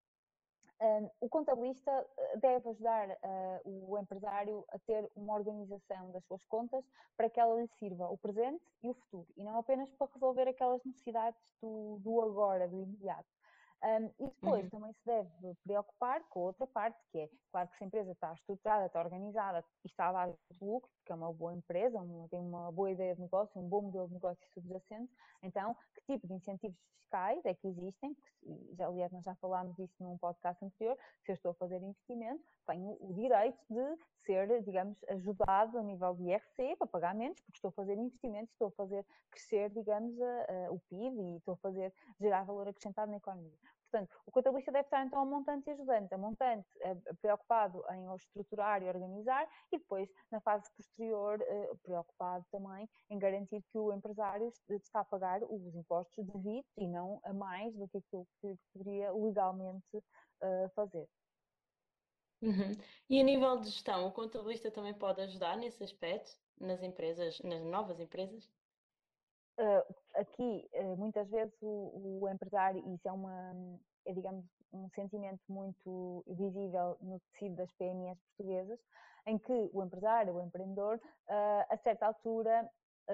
um, 0.81 1.11
o 1.21 1.29
contabilista 1.29 1.91
eh, 1.91 2.37
deve 2.39 2.69
ajudar 2.69 3.09
uh, 3.09 3.91
o 3.91 3.99
empresário 3.99 4.65
a 4.71 4.79
ter 4.81 5.09
uma 5.15 5.35
organização 5.35 6.11
das 6.11 6.25
suas 6.25 6.45
contas 6.47 6.85
para 7.17 7.31
que 7.31 7.39
ela 7.39 7.61
lhe 7.61 7.69
sirva 7.79 8.09
o 8.11 8.19
presente 8.19 8.65
e 8.83 8.91
o 8.91 8.95
futuro, 8.95 9.27
e 9.37 9.45
não 9.45 9.59
apenas 9.59 9.91
para 9.93 10.11
resolver 10.13 10.49
aquelas 10.49 10.83
necessidades 10.85 11.41
do, 11.63 11.99
do 12.01 12.21
agora, 12.23 12.69
do 12.69 12.83
imediato. 12.83 13.34
Um, 13.85 14.07
e 14.19 14.31
depois 14.31 14.65
uhum. 14.65 14.71
também 14.71 14.93
se 14.95 15.05
deve 15.05 15.55
preocupar 15.63 16.25
com 16.31 16.41
a 16.41 16.43
outra 16.45 16.67
parte, 16.67 16.99
que 17.13 17.19
é, 17.19 17.29
claro 17.53 17.69
que 17.69 17.77
se 17.77 17.85
a 17.85 17.87
empresa 17.87 18.13
está 18.13 18.33
estruturada, 18.33 18.87
está 18.87 18.99
organizada 18.99 19.63
e 19.85 19.89
está 19.89 20.09
a 20.09 20.13
dar 20.13 20.35
lucro, 20.59 20.91
porque 20.97 21.13
é 21.13 21.15
uma 21.15 21.31
boa 21.31 21.53
empresa, 21.53 22.01
uma, 22.01 22.27
tem 22.31 22.41
uma 22.41 22.73
boa 22.73 22.91
ideia 22.91 23.15
de 23.15 23.21
negócio, 23.21 23.61
um 23.61 23.69
bom 23.69 23.83
modelo 23.83 24.09
de 24.09 24.15
negócio 24.15 24.43
subjacente, 24.55 25.13
então 25.43 25.77
que 25.95 26.15
tipo 26.15 26.27
de 26.27 26.33
incentivos 26.33 26.79
fiscais 27.15 27.45
é 27.45 27.55
que 27.55 27.69
existem? 27.69 28.15
Porque, 28.15 28.75
já, 28.75 28.87
aliás, 28.87 29.13
nós 29.13 29.23
já 29.23 29.35
falámos 29.37 29.77
disso 29.77 29.95
num 30.01 30.19
podcast 30.19 30.65
anterior, 30.65 30.99
se 31.23 31.33
eu 31.33 31.35
estou 31.35 31.51
a 31.53 31.55
fazer 31.55 31.83
investimento, 31.83 32.43
tenho 32.67 32.97
o 33.01 33.13
direito 33.15 33.59
de 33.71 33.99
ser, 34.25 34.63
digamos, 34.63 34.97
ajudado 35.09 35.79
a 35.79 35.83
nível 35.83 36.15
de 36.15 36.25
IRC 36.25 36.77
para 36.77 36.87
pagar 36.87 37.15
menos, 37.15 37.39
porque 37.41 37.59
estou 37.59 37.69
a 37.69 37.73
fazer 37.73 37.97
investimentos, 37.99 38.51
estou 38.53 38.69
a 38.69 38.73
fazer 38.73 39.07
crescer, 39.31 39.71
digamos, 39.71 40.21
a, 40.21 40.67
a, 40.67 40.73
o 40.73 40.81
PIB 40.89 41.21
e 41.21 41.37
estou 41.37 41.55
a 41.55 41.59
fazer 41.59 41.93
gerar 42.19 42.45
valor 42.45 42.69
acrescentado 42.69 43.11
na 43.11 43.19
economia. 43.19 43.59
Portanto, 43.95 44.11
o 44.27 44.33
contabilista 44.33 44.73
deve 44.73 44.87
estar 44.87 45.07
então 45.07 45.21
a 45.21 45.25
montante 45.25 45.71
e 45.71 45.73
ajudante. 45.73 46.13
A 46.13 46.19
montante 46.19 46.67
eh, 46.81 46.97
preocupado 47.23 47.85
em 47.93 48.13
estruturar 48.17 48.83
e 48.83 48.89
organizar 48.89 49.49
e 49.71 49.79
depois, 49.79 50.11
na 50.33 50.41
fase 50.41 50.69
posterior, 50.77 51.41
eh, 51.41 51.71
preocupado 51.85 52.45
também 52.51 52.89
em 53.09 53.19
garantir 53.21 53.63
que 53.71 53.79
o 53.79 53.93
empresário 53.93 54.53
está 54.69 55.01
a 55.01 55.05
pagar 55.05 55.45
os 55.45 55.77
impostos 55.77 56.27
devidos 56.27 56.69
e 56.77 56.89
não 56.89 57.21
a 57.23 57.33
mais 57.33 57.73
do 57.77 57.87
que 57.87 57.99
aquilo 57.99 58.27
que 58.41 58.59
poderia 58.73 59.13
legalmente 59.13 60.03
eh, 60.43 60.69
fazer. 60.75 61.09
Uhum. 62.43 62.77
E 63.09 63.21
a 63.21 63.23
nível 63.23 63.61
de 63.61 63.71
gestão, 63.71 64.09
o 64.09 64.13
contabilista 64.13 64.73
também 64.73 64.93
pode 64.93 65.21
ajudar 65.21 65.57
nesse 65.57 65.85
aspecto, 65.85 66.33
nas 66.61 66.83
empresas, 66.83 67.39
nas 67.45 67.63
novas 67.63 68.01
empresas? 68.01 68.51
Uh, 69.57 69.95
aqui, 70.17 70.69
uh, 70.73 70.97
muitas 70.97 71.29
vezes, 71.31 71.55
o, 71.63 72.21
o, 72.23 72.29
empresário, 72.29 72.83
isso 72.93 73.07
é 73.07 73.13
uma, 73.13 73.55
é, 74.05 74.13
digamos, 74.13 74.45
um 74.73 74.89
sentimento 74.91 75.41
muito 75.49 76.25
visível 76.27 76.97
no 77.01 77.21
tecido 77.21 77.55
das 77.57 77.71
PMEs 77.75 78.19
portuguesas, 78.37 78.81
em 79.27 79.39
que 79.39 79.71
o 79.73 79.83
empresário, 79.85 80.35
o 80.35 80.43
empreendedor, 80.43 80.97
uh, 80.97 81.65
a 81.73 81.77
certa 81.85 82.07
altura, 82.07 82.69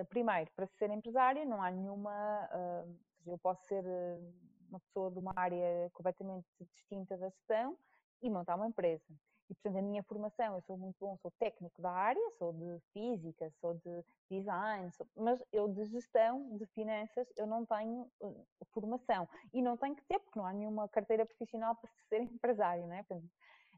primeiro, 0.09 0.51
para 0.57 0.67
ser 0.79 0.89
empresário, 0.91 1.45
não 1.45 1.61
há 1.61 1.71
nenhuma. 1.71 2.49
eu 3.27 3.37
posso 3.39 3.61
ser 3.67 3.85
uma 4.69 4.79
pessoa 4.79 5.11
de 5.11 5.19
uma 5.19 5.33
área 5.35 5.91
completamente 5.93 6.47
distinta 6.61 7.19
da 7.19 7.29
gestão 7.29 7.77
e 8.23 8.31
montar 8.31 8.57
uma 8.57 8.67
empresa. 8.67 9.05
E, 9.51 9.55
portanto, 9.55 9.79
a 9.79 9.83
minha 9.83 10.03
formação, 10.05 10.55
eu 10.55 10.63
sou 10.63 10.79
muito 10.79 10.97
bom, 11.01 11.17
sou 11.21 11.31
técnico 11.33 11.83
da 11.83 11.91
área, 11.91 12.23
sou 12.39 12.53
de 12.53 12.79
física, 12.93 13.53
sou 13.61 13.75
de 13.75 14.05
design, 14.31 14.93
sou, 14.93 15.05
mas 15.17 15.43
eu 15.53 15.67
de 15.67 15.87
gestão, 15.87 16.57
de 16.57 16.65
finanças, 16.67 17.27
eu 17.37 17.49
não 17.49 17.67
tenho 17.67 18.09
uh, 18.21 18.47
formação. 18.73 19.29
E 19.53 19.61
não 19.61 19.77
tenho 19.77 19.97
que 19.97 20.05
ter, 20.05 20.21
porque 20.21 20.39
não 20.39 20.47
há 20.47 20.53
nenhuma 20.53 20.89
carteira 20.89 21.27
profissional 21.27 21.75
para 21.75 21.91
ser 22.09 22.23
empresário, 22.23 22.87
não 22.87 22.95
é? 22.95 23.03
Portanto, 23.03 23.29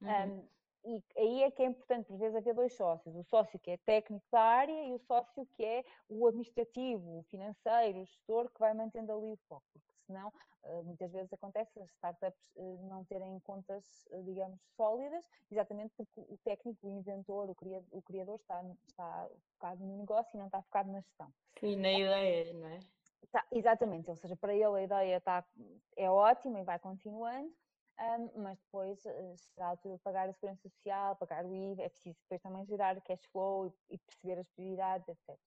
uhum. 0.02 0.08
um, 0.10 0.48
e 0.84 1.02
aí 1.16 1.42
é 1.44 1.50
que 1.50 1.62
é 1.62 1.66
importante, 1.66 2.06
por 2.06 2.18
vezes, 2.18 2.36
haver 2.36 2.54
dois 2.54 2.74
sócios. 2.74 3.14
O 3.14 3.22
sócio 3.24 3.58
que 3.58 3.70
é 3.70 3.76
técnico 3.76 4.24
da 4.30 4.40
área 4.40 4.84
e 4.86 4.92
o 4.92 4.98
sócio 4.98 5.46
que 5.54 5.64
é 5.64 5.84
o 6.08 6.26
administrativo, 6.26 7.18
o 7.18 7.22
financeiro, 7.24 8.00
o 8.00 8.04
gestor, 8.04 8.50
que 8.50 8.58
vai 8.58 8.74
mantendo 8.74 9.12
ali 9.12 9.32
o 9.32 9.36
foco. 9.48 9.64
Porque 9.72 9.92
senão 10.06 10.32
eh, 10.64 10.82
muitas 10.82 11.12
vezes 11.12 11.32
acontece 11.32 11.80
as 11.80 11.90
startups 11.90 12.50
eh, 12.56 12.76
não 12.88 13.04
terem 13.04 13.38
contas, 13.40 13.84
eh, 14.10 14.22
digamos, 14.22 14.60
sólidas, 14.76 15.28
exatamente 15.50 15.92
porque 15.96 16.20
o 16.20 16.38
técnico, 16.44 16.86
o 16.86 16.98
inventor, 16.98 17.50
o 17.50 18.02
criador, 18.02 18.36
está, 18.36 18.64
está 18.86 19.28
focado 19.54 19.84
no 19.84 19.98
negócio 19.98 20.30
e 20.34 20.38
não 20.38 20.46
está 20.46 20.62
focado 20.62 20.90
na 20.92 21.00
gestão. 21.00 21.32
Sim, 21.58 21.76
na 21.76 21.92
ideia, 21.92 22.52
não 22.54 22.68
é? 22.68 22.80
Tá, 23.30 23.44
exatamente, 23.50 24.10
ou 24.10 24.16
seja, 24.16 24.36
para 24.36 24.54
ele 24.54 24.64
a 24.64 24.82
ideia 24.82 25.20
tá, 25.20 25.44
é 25.96 26.10
ótima 26.10 26.60
e 26.60 26.64
vai 26.64 26.78
continuando, 26.78 27.52
um, 28.02 28.42
mas 28.42 28.58
depois 28.58 29.04
uh, 29.04 29.36
será 29.36 29.66
a 29.66 29.70
altura 29.70 29.96
de 29.96 30.02
pagar 30.02 30.28
a 30.28 30.32
segurança 30.32 30.68
social, 30.68 31.16
pagar 31.16 31.44
o 31.44 31.54
IVA, 31.54 31.82
é 31.82 31.88
preciso 31.88 32.18
depois 32.22 32.42
também 32.42 32.64
gerar 32.66 33.00
cash 33.02 33.24
flow 33.30 33.66
e, 33.66 33.94
e 33.94 33.98
perceber 33.98 34.40
as 34.40 34.48
prioridades, 34.50 35.08
etc. 35.08 35.38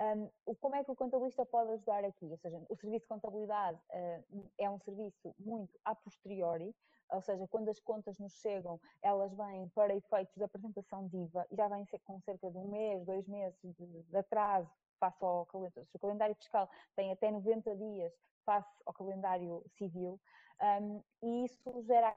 Um, 0.00 0.28
como 0.56 0.74
é 0.74 0.82
que 0.82 0.90
o 0.90 0.96
contabilista 0.96 1.46
pode 1.46 1.70
ajudar 1.70 2.04
aqui? 2.04 2.26
Ou 2.26 2.36
seja, 2.36 2.60
o 2.68 2.76
serviço 2.76 3.04
de 3.04 3.08
contabilidade 3.08 3.78
uh, 3.90 4.50
é 4.58 4.68
um 4.68 4.78
serviço 4.80 5.34
muito 5.38 5.78
a 5.84 5.94
posteriori, 5.94 6.74
ou 7.10 7.22
seja, 7.22 7.46
quando 7.46 7.68
as 7.68 7.78
contas 7.78 8.18
nos 8.18 8.32
chegam, 8.40 8.80
elas 9.00 9.32
vêm 9.34 9.68
para 9.68 9.94
efeitos 9.94 10.34
de 10.34 10.42
apresentação 10.42 11.06
de 11.06 11.16
IVA 11.18 11.46
e 11.50 11.54
já 11.54 11.68
vêm 11.68 11.86
com 12.04 12.20
cerca 12.22 12.50
de 12.50 12.58
um 12.58 12.68
mês, 12.68 13.04
dois 13.04 13.28
meses 13.28 13.56
de, 13.62 14.02
de 14.02 14.16
atraso 14.16 14.70
face 14.98 15.22
ao 15.24 15.46
calendário. 15.46 15.88
O 15.92 15.98
calendário 15.98 16.34
fiscal 16.34 16.68
tem 16.96 17.12
até 17.12 17.30
90 17.30 17.76
dias 17.76 18.12
face 18.44 18.82
ao 18.84 18.92
calendário 18.92 19.62
civil 19.76 20.20
um, 20.60 21.02
e 21.22 21.44
isso 21.44 21.82
gera 21.82 22.16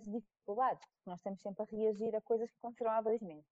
dificuldades, 0.00 0.84
porque 0.86 1.10
nós 1.10 1.18
estamos 1.18 1.40
sempre 1.40 1.62
a 1.62 1.66
reagir 1.66 2.14
a 2.16 2.20
coisas 2.20 2.50
que 2.50 2.56
aconteceram 2.56 2.92
há 2.92 3.00
dois 3.00 3.20
meses. 3.20 3.46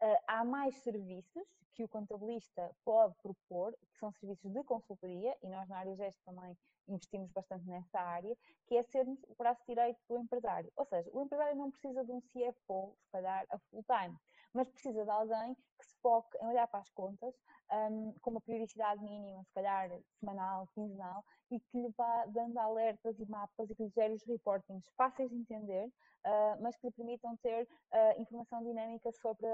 Uh, 0.00 0.16
há 0.26 0.44
mais 0.44 0.76
serviços 0.76 1.46
que 1.74 1.84
o 1.84 1.88
contabilista 1.88 2.74
pode 2.84 3.14
propor, 3.16 3.76
que 3.92 3.98
são 3.98 4.12
serviços 4.12 4.52
de 4.52 4.62
consultoria, 4.64 5.36
e 5.42 5.48
nós 5.48 5.68
na 5.68 5.78
área 5.78 5.94
GEST 5.96 6.20
também 6.24 6.56
investimos 6.88 7.30
bastante 7.32 7.66
nessa 7.66 8.00
área, 8.00 8.36
que 8.66 8.76
é 8.76 8.82
sermos 8.82 9.22
o 9.24 9.34
braço 9.36 9.62
direito 9.66 9.98
do 10.08 10.18
empresário. 10.18 10.72
Ou 10.76 10.86
seja, 10.86 11.10
o 11.12 11.22
empresário 11.22 11.56
não 11.56 11.70
precisa 11.70 12.04
de 12.04 12.12
um 12.12 12.20
CFO, 12.20 12.96
se 13.00 13.10
calhar, 13.10 13.46
a 13.50 13.58
full 13.58 13.84
time, 13.84 14.16
mas 14.58 14.68
precisa 14.70 15.04
de 15.04 15.10
alguém 15.10 15.54
que 15.78 15.86
se 15.86 15.96
foque 16.02 16.36
em 16.42 16.48
olhar 16.48 16.66
para 16.66 16.80
as 16.80 16.90
contas 16.90 17.32
um, 17.70 18.12
com 18.20 18.30
uma 18.30 18.40
periodicidade 18.40 19.00
mínima, 19.04 19.44
se 19.44 19.52
calhar 19.52 19.88
semanal, 20.18 20.66
quinzenal, 20.74 21.24
e 21.52 21.60
que 21.60 21.80
lhe 21.80 21.88
vá 21.96 22.26
dando 22.26 22.58
alertas 22.58 23.16
e 23.20 23.26
mapas 23.26 23.70
e 23.70 23.74
que 23.76 23.84
lhe 23.84 23.90
gere 23.90 24.14
os 24.14 24.24
reportings 24.24 24.84
fáceis 24.96 25.30
de 25.30 25.36
entender, 25.36 25.86
uh, 25.86 26.60
mas 26.60 26.76
que 26.76 26.88
lhe 26.88 26.92
permitam 26.92 27.36
ter 27.36 27.68
uh, 27.92 28.20
informação 28.20 28.64
dinâmica 28.64 29.12
sobre 29.12 29.46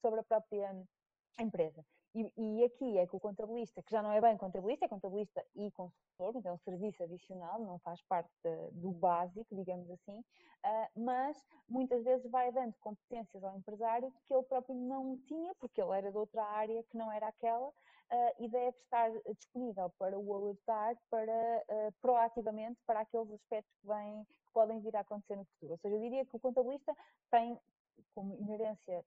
sobre 0.00 0.18
a 0.18 0.24
própria 0.24 0.74
empresa. 1.38 1.84
E, 2.14 2.64
aqui 2.64 2.98
é 2.98 3.06
que 3.06 3.16
o 3.16 3.20
contabilista, 3.20 3.82
que 3.82 3.90
já 3.90 4.02
não 4.02 4.12
é 4.12 4.20
bem 4.20 4.36
contabilista, 4.36 4.84
é 4.84 4.88
contabilista 4.88 5.42
e 5.54 5.70
consultor, 5.70 6.36
então 6.36 6.52
é 6.52 6.54
um 6.54 6.58
serviço 6.58 7.02
adicional, 7.02 7.58
não 7.60 7.78
faz 7.78 8.02
parte 8.02 8.30
de, 8.44 8.70
do 8.72 8.90
básico, 8.90 9.54
digamos 9.54 9.90
assim, 9.90 10.18
uh, 10.18 11.00
mas 11.00 11.42
muitas 11.66 12.04
vezes 12.04 12.30
vai 12.30 12.52
dando 12.52 12.74
competências 12.80 13.42
ao 13.42 13.56
empresário 13.56 14.12
que 14.26 14.34
ele 14.34 14.42
próprio 14.42 14.74
não 14.74 15.16
tinha, 15.26 15.54
porque 15.54 15.80
ele 15.80 15.96
era 15.96 16.10
de 16.10 16.18
outra 16.18 16.44
área 16.44 16.82
que 16.82 16.98
não 16.98 17.10
era 17.10 17.28
aquela, 17.28 17.68
uh, 17.68 18.34
e 18.38 18.48
deve 18.48 18.76
estar 18.76 19.10
disponível 19.34 19.90
para 19.98 20.18
o 20.18 20.34
alertar 20.34 20.96
para, 21.08 21.64
uh, 21.70 21.92
proativamente 22.00 22.78
para 22.86 23.00
aqueles 23.00 23.30
aspectos 23.32 23.72
que, 23.80 24.44
que 24.44 24.52
podem 24.52 24.80
vir 24.80 24.94
a 24.96 25.00
acontecer 25.00 25.36
no 25.36 25.46
futuro. 25.46 25.72
Ou 25.72 25.78
seja, 25.78 25.96
eu 25.96 26.00
diria 26.00 26.26
que 26.26 26.36
o 26.36 26.40
contabilista 26.40 26.94
tem 27.30 27.58
como 28.14 28.34
inerência 28.36 29.04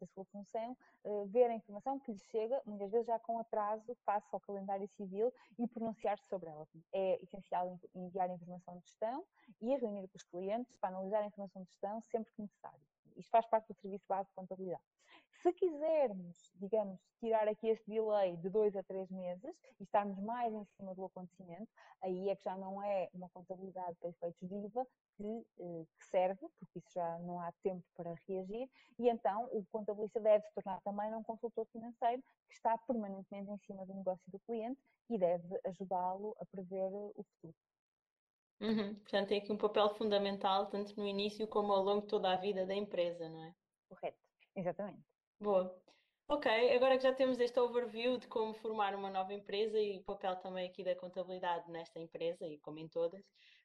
da 0.00 0.06
sua 0.06 0.24
função, 0.26 0.76
uh, 1.04 1.26
ver 1.26 1.44
a 1.44 1.54
informação 1.54 1.98
que 2.00 2.12
lhe 2.12 2.18
chega, 2.18 2.60
muitas 2.66 2.90
vezes 2.90 3.06
já 3.06 3.18
com 3.18 3.38
atraso, 3.38 3.94
face 4.04 4.28
ao 4.32 4.40
calendário 4.40 4.86
civil 4.88 5.32
e 5.58 5.66
pronunciar-se 5.66 6.26
sobre 6.28 6.50
ela. 6.50 6.66
É 6.92 7.22
essencial 7.22 7.78
enviar 7.94 8.30
a 8.30 8.34
informação 8.34 8.78
de 8.78 8.84
gestão 8.86 9.24
e 9.60 9.74
reunir 9.76 10.08
com 10.08 10.16
os 10.16 10.24
clientes 10.24 10.76
para 10.76 10.90
analisar 10.90 11.22
a 11.22 11.26
informação 11.26 11.62
de 11.62 11.70
gestão 11.70 12.00
sempre 12.02 12.32
que 12.34 12.42
necessário. 12.42 12.80
Isto 13.16 13.30
faz 13.30 13.46
parte 13.46 13.68
do 13.68 13.74
serviço 13.74 14.04
base 14.08 14.28
de 14.28 14.34
contabilidade. 14.34 14.82
Se 15.42 15.52
quisermos, 15.52 16.52
digamos, 16.54 17.00
tirar 17.18 17.48
aqui 17.48 17.68
este 17.68 17.90
delay 17.90 18.36
de 18.36 18.48
dois 18.48 18.76
a 18.76 18.82
três 18.84 19.10
meses 19.10 19.52
e 19.80 19.82
estarmos 19.82 20.18
mais 20.20 20.54
em 20.54 20.64
cima 20.76 20.94
do 20.94 21.04
acontecimento, 21.04 21.68
aí 22.00 22.28
é 22.28 22.36
que 22.36 22.44
já 22.44 22.56
não 22.56 22.82
é 22.82 23.08
uma 23.12 23.28
contabilidade 23.30 23.96
para 23.98 24.10
efeitos 24.10 24.48
de 24.48 24.54
IVA 24.54 24.86
que, 25.16 25.46
eh, 25.60 25.84
que 25.98 26.06
serve, 26.06 26.40
porque 26.58 26.78
isso 26.78 26.92
já 26.94 27.18
não 27.20 27.40
há 27.40 27.52
tempo 27.62 27.84
para 27.94 28.14
reagir, 28.28 28.68
e 28.98 29.08
então 29.08 29.44
o 29.52 29.64
contabilista 29.70 30.20
deve 30.20 30.44
se 30.44 30.54
tornar 30.54 30.80
também 30.82 31.14
um 31.14 31.22
consultor 31.22 31.66
financeiro 31.72 32.22
que 32.48 32.54
está 32.54 32.76
permanentemente 32.78 33.50
em 33.50 33.58
cima 33.58 33.86
do 33.86 33.94
negócio 33.94 34.30
do 34.30 34.38
cliente 34.40 34.80
e 35.10 35.18
deve 35.18 35.60
ajudá-lo 35.64 36.36
a 36.40 36.46
prever 36.46 36.90
o 36.92 37.24
futuro. 37.34 37.54
Uhum. 38.60 38.94
Portanto, 38.94 39.28
tem 39.28 39.38
aqui 39.40 39.52
um 39.52 39.58
papel 39.58 39.88
fundamental, 39.96 40.66
tanto 40.66 40.96
no 40.96 41.06
início 41.06 41.48
como 41.48 41.72
ao 41.72 41.82
longo 41.82 42.02
de 42.02 42.06
toda 42.08 42.32
a 42.32 42.36
vida 42.36 42.64
da 42.64 42.74
empresa, 42.74 43.28
não 43.28 43.44
é? 43.44 43.54
Correto, 43.88 44.18
exatamente. 44.54 45.02
Boa. 45.40 45.82
Ok, 46.28 46.48
agora 46.74 46.96
que 46.96 47.02
já 47.02 47.12
temos 47.12 47.40
este 47.40 47.58
overview 47.58 48.16
de 48.16 48.26
como 48.28 48.54
formar 48.54 48.94
uma 48.94 49.10
nova 49.10 49.34
empresa 49.34 49.78
e 49.78 49.98
o 49.98 50.04
papel 50.04 50.36
também 50.36 50.66
aqui 50.66 50.82
da 50.84 50.94
contabilidade 50.94 51.70
nesta 51.70 51.98
empresa 51.98 52.46
e 52.46 52.58
como 52.58 52.78
em 52.78 52.88
todas, 52.88 53.22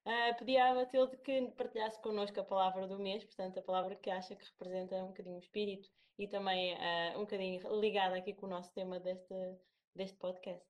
uh, 0.07 0.37
pedi 0.39 0.57
à 0.57 0.73
Matilde 0.73 1.17
que 1.17 1.47
partilhasse 1.57 2.01
connosco 2.01 2.39
a 2.39 2.43
palavra 2.43 2.87
do 2.87 2.97
mês, 2.97 3.23
portanto, 3.23 3.59
a 3.59 3.61
palavra 3.61 3.95
que 3.95 4.09
acha 4.09 4.35
que 4.35 4.45
representa 4.45 4.95
um 5.03 5.07
bocadinho 5.07 5.35
o 5.35 5.39
espírito 5.39 5.89
e 6.17 6.27
também 6.27 6.73
uh, 6.73 7.17
um 7.17 7.21
bocadinho 7.21 7.79
ligada 7.79 8.15
aqui 8.15 8.33
com 8.33 8.45
o 8.45 8.49
nosso 8.49 8.73
tema 8.73 8.99
deste, 8.99 9.35
deste 9.95 10.17
podcast. 10.17 10.65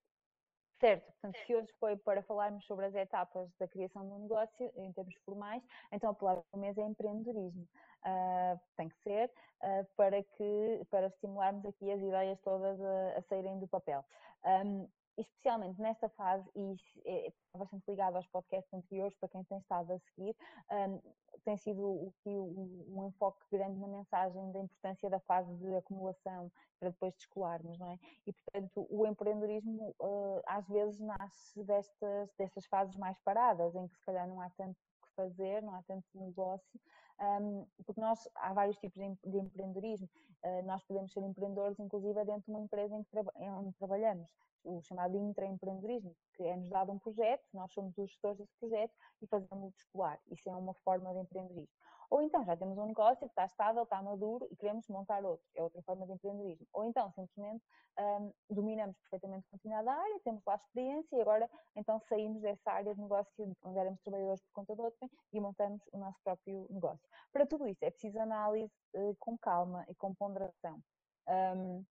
Certo, 0.79 1.05
portanto, 1.05 1.37
se 1.45 1.55
hoje 1.55 1.73
foi 1.79 1.97
para 1.97 2.21
falarmos 2.21 2.63
sobre 2.65 2.85
as 2.85 2.93
etapas 2.93 3.49
da 3.59 3.67
criação 3.67 4.05
de 4.05 4.13
um 4.13 4.19
negócio 4.19 4.71
em 4.75 4.91
termos 4.93 5.15
formais, 5.25 5.63
então 5.91 6.11
a 6.11 6.13
palavra 6.13 6.43
do 6.53 6.59
mês 6.59 6.77
é 6.77 6.83
empreendedorismo. 6.83 7.67
Uh, 8.05 8.59
tem 8.75 8.87
que 8.87 8.95
ser 8.97 9.31
uh, 9.63 9.87
para 9.95 10.21
que 10.21 10.85
para 10.91 11.07
estimularmos 11.07 11.65
aqui 11.65 11.91
as 11.91 11.99
ideias 11.99 12.39
todas 12.41 12.79
a, 12.79 13.17
a 13.17 13.21
saírem 13.23 13.59
do 13.59 13.67
papel. 13.67 14.05
Um, 14.45 14.87
especialmente 15.17 15.81
nesta 15.81 16.09
fase, 16.09 16.49
e 16.55 16.75
é, 17.05 17.27
está 17.27 17.57
bastante 17.57 17.89
ligado 17.89 18.15
aos 18.15 18.27
podcasts 18.27 18.73
anteriores, 18.73 19.15
para 19.15 19.29
quem 19.29 19.43
tem 19.45 19.57
estado 19.57 19.93
a 19.93 19.99
seguir, 19.99 20.35
um, 20.71 21.01
tem 21.43 21.57
sido 21.57 22.13
um, 22.25 22.85
um, 22.89 23.07
enfoque 23.07 23.43
grande 23.51 23.79
na 23.79 23.87
mensagem 23.87 24.51
da 24.51 24.59
importância 24.59 25.09
da 25.09 25.19
fase 25.21 25.53
de 25.55 25.75
acumulação 25.75 26.51
para 26.79 26.89
depois 26.89 27.13
descolarmos, 27.15 27.77
não 27.79 27.91
é? 27.91 27.99
E, 28.25 28.33
portanto, 28.33 28.87
o 28.89 29.05
empreendedorismo 29.05 29.95
uh, 29.99 30.41
às 30.45 30.67
vezes 30.67 30.99
nasce 30.99 31.63
destas, 31.63 32.33
destas 32.37 32.65
fases 32.67 32.95
mais 32.95 33.17
paradas, 33.19 33.75
em 33.75 33.87
que 33.87 33.95
se 33.95 34.05
calhar 34.05 34.27
não 34.27 34.41
há 34.41 34.49
tanto 34.51 34.77
fazer, 35.15 35.63
não 35.63 35.73
há 35.73 35.81
tanto 35.83 36.05
negócio, 36.13 36.79
um, 37.19 37.65
porque 37.83 37.99
nós, 37.99 38.29
há 38.35 38.53
vários 38.53 38.77
tipos 38.77 39.01
de, 39.01 39.31
de 39.31 39.37
empreendedorismo, 39.37 40.07
uh, 40.43 40.63
nós 40.65 40.83
podemos 40.83 41.11
ser 41.11 41.21
empreendedores, 41.21 41.79
inclusive, 41.79 42.25
dentro 42.25 42.43
de 42.43 42.51
uma 42.51 42.61
empresa 42.61 42.95
em 42.95 43.03
que 43.03 43.17
onde 43.49 43.73
trabalhamos, 43.73 44.29
o 44.67 44.81
chamado 44.81 45.17
intraempreendedorismo, 45.17 46.15
que 46.33 46.43
é-nos 46.43 46.69
dado 46.69 46.91
um 46.91 46.99
projeto, 46.99 47.43
nós 47.53 47.71
somos 47.71 47.97
os 47.97 48.09
gestores 48.09 48.37
desse 48.37 48.53
projeto 48.59 48.93
e 49.21 49.27
fazemos-o 49.27 49.69
escolar. 49.69 50.19
Isso 50.27 50.49
é 50.49 50.55
uma 50.55 50.73
forma 50.73 51.13
de 51.13 51.19
empreendedorismo. 51.19 51.73
Ou 52.09 52.21
então 52.21 52.45
já 52.45 52.55
temos 52.55 52.77
um 52.77 52.85
negócio 52.85 53.19
que 53.19 53.25
está 53.25 53.45
estável, 53.45 53.83
está 53.83 54.01
maduro 54.01 54.47
e 54.49 54.55
queremos 54.55 54.87
montar 54.87 55.23
outro. 55.25 55.45
É 55.55 55.61
outra 55.61 55.81
forma 55.81 56.05
de 56.05 56.13
empreendedorismo. 56.13 56.65
Ou 56.73 56.85
então 56.85 57.11
simplesmente 57.11 57.63
um, 57.99 58.31
dominamos 58.49 58.97
perfeitamente 58.99 59.47
determinada 59.51 59.91
área, 59.91 60.19
temos 60.23 60.41
lá 60.45 60.55
experiência 60.55 61.17
e 61.17 61.21
agora 61.21 61.49
então 61.75 61.99
saímos 62.07 62.41
dessa 62.41 62.71
área 62.71 62.93
de 62.93 63.01
negócio 63.01 63.55
onde 63.63 63.79
éramos 63.79 64.01
trabalhadores 64.01 64.41
por 64.43 64.53
conta 64.53 64.75
de 64.75 64.81
outrem 64.81 65.11
e 65.33 65.39
montamos 65.39 65.81
o 65.91 65.97
nosso 65.97 66.19
próprio 66.23 66.65
negócio. 66.69 67.05
Para 67.33 67.45
tudo 67.45 67.67
isso 67.67 67.83
é 67.83 67.91
preciso 67.91 68.19
análise 68.19 68.71
uh, 68.95 69.15
com 69.19 69.37
calma 69.37 69.85
e 69.89 69.95
com 69.95 70.13
ponderação. 70.15 70.79
Um, 71.27 71.83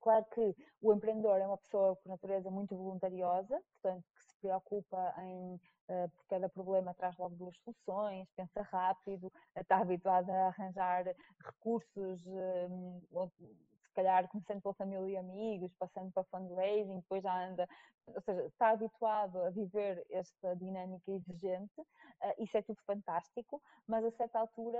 Claro 0.00 0.24
que 0.34 0.54
o 0.82 0.92
empreendedor 0.92 1.40
é 1.40 1.46
uma 1.46 1.58
pessoa 1.58 1.96
por 1.96 2.08
natureza 2.08 2.50
muito 2.50 2.76
voluntariosa, 2.76 3.60
portanto, 3.82 4.04
que 4.14 4.24
se 4.24 4.36
preocupa 4.40 5.14
em, 5.18 5.54
uh, 5.54 6.08
por 6.10 6.26
cada 6.28 6.48
problema 6.48 6.94
traz 6.94 7.16
logo 7.16 7.36
duas 7.36 7.56
soluções, 7.58 8.28
pensa 8.36 8.62
rápido, 8.62 9.32
está 9.56 9.78
habituado 9.78 10.30
a 10.30 10.48
arranjar 10.48 11.04
recursos, 11.38 12.26
uh, 12.26 13.28
se 13.28 13.73
calhar 13.94 14.28
começando 14.28 14.62
pela 14.62 14.74
família 14.74 15.12
e 15.12 15.16
amigos, 15.16 15.72
passando 15.78 16.12
para 16.12 16.24
fundraising, 16.24 16.96
depois 16.96 17.22
já 17.22 17.46
anda, 17.46 17.68
ou 18.08 18.20
seja, 18.20 18.44
está 18.46 18.70
habituado 18.70 19.40
a 19.42 19.50
viver 19.50 20.04
esta 20.10 20.54
dinâmica 20.56 21.10
exigente, 21.10 21.80
uh, 21.80 22.34
isso 22.38 22.56
é 22.56 22.62
tudo 22.62 22.80
fantástico, 22.86 23.62
mas 23.86 24.04
a 24.04 24.10
certa 24.10 24.38
altura 24.38 24.78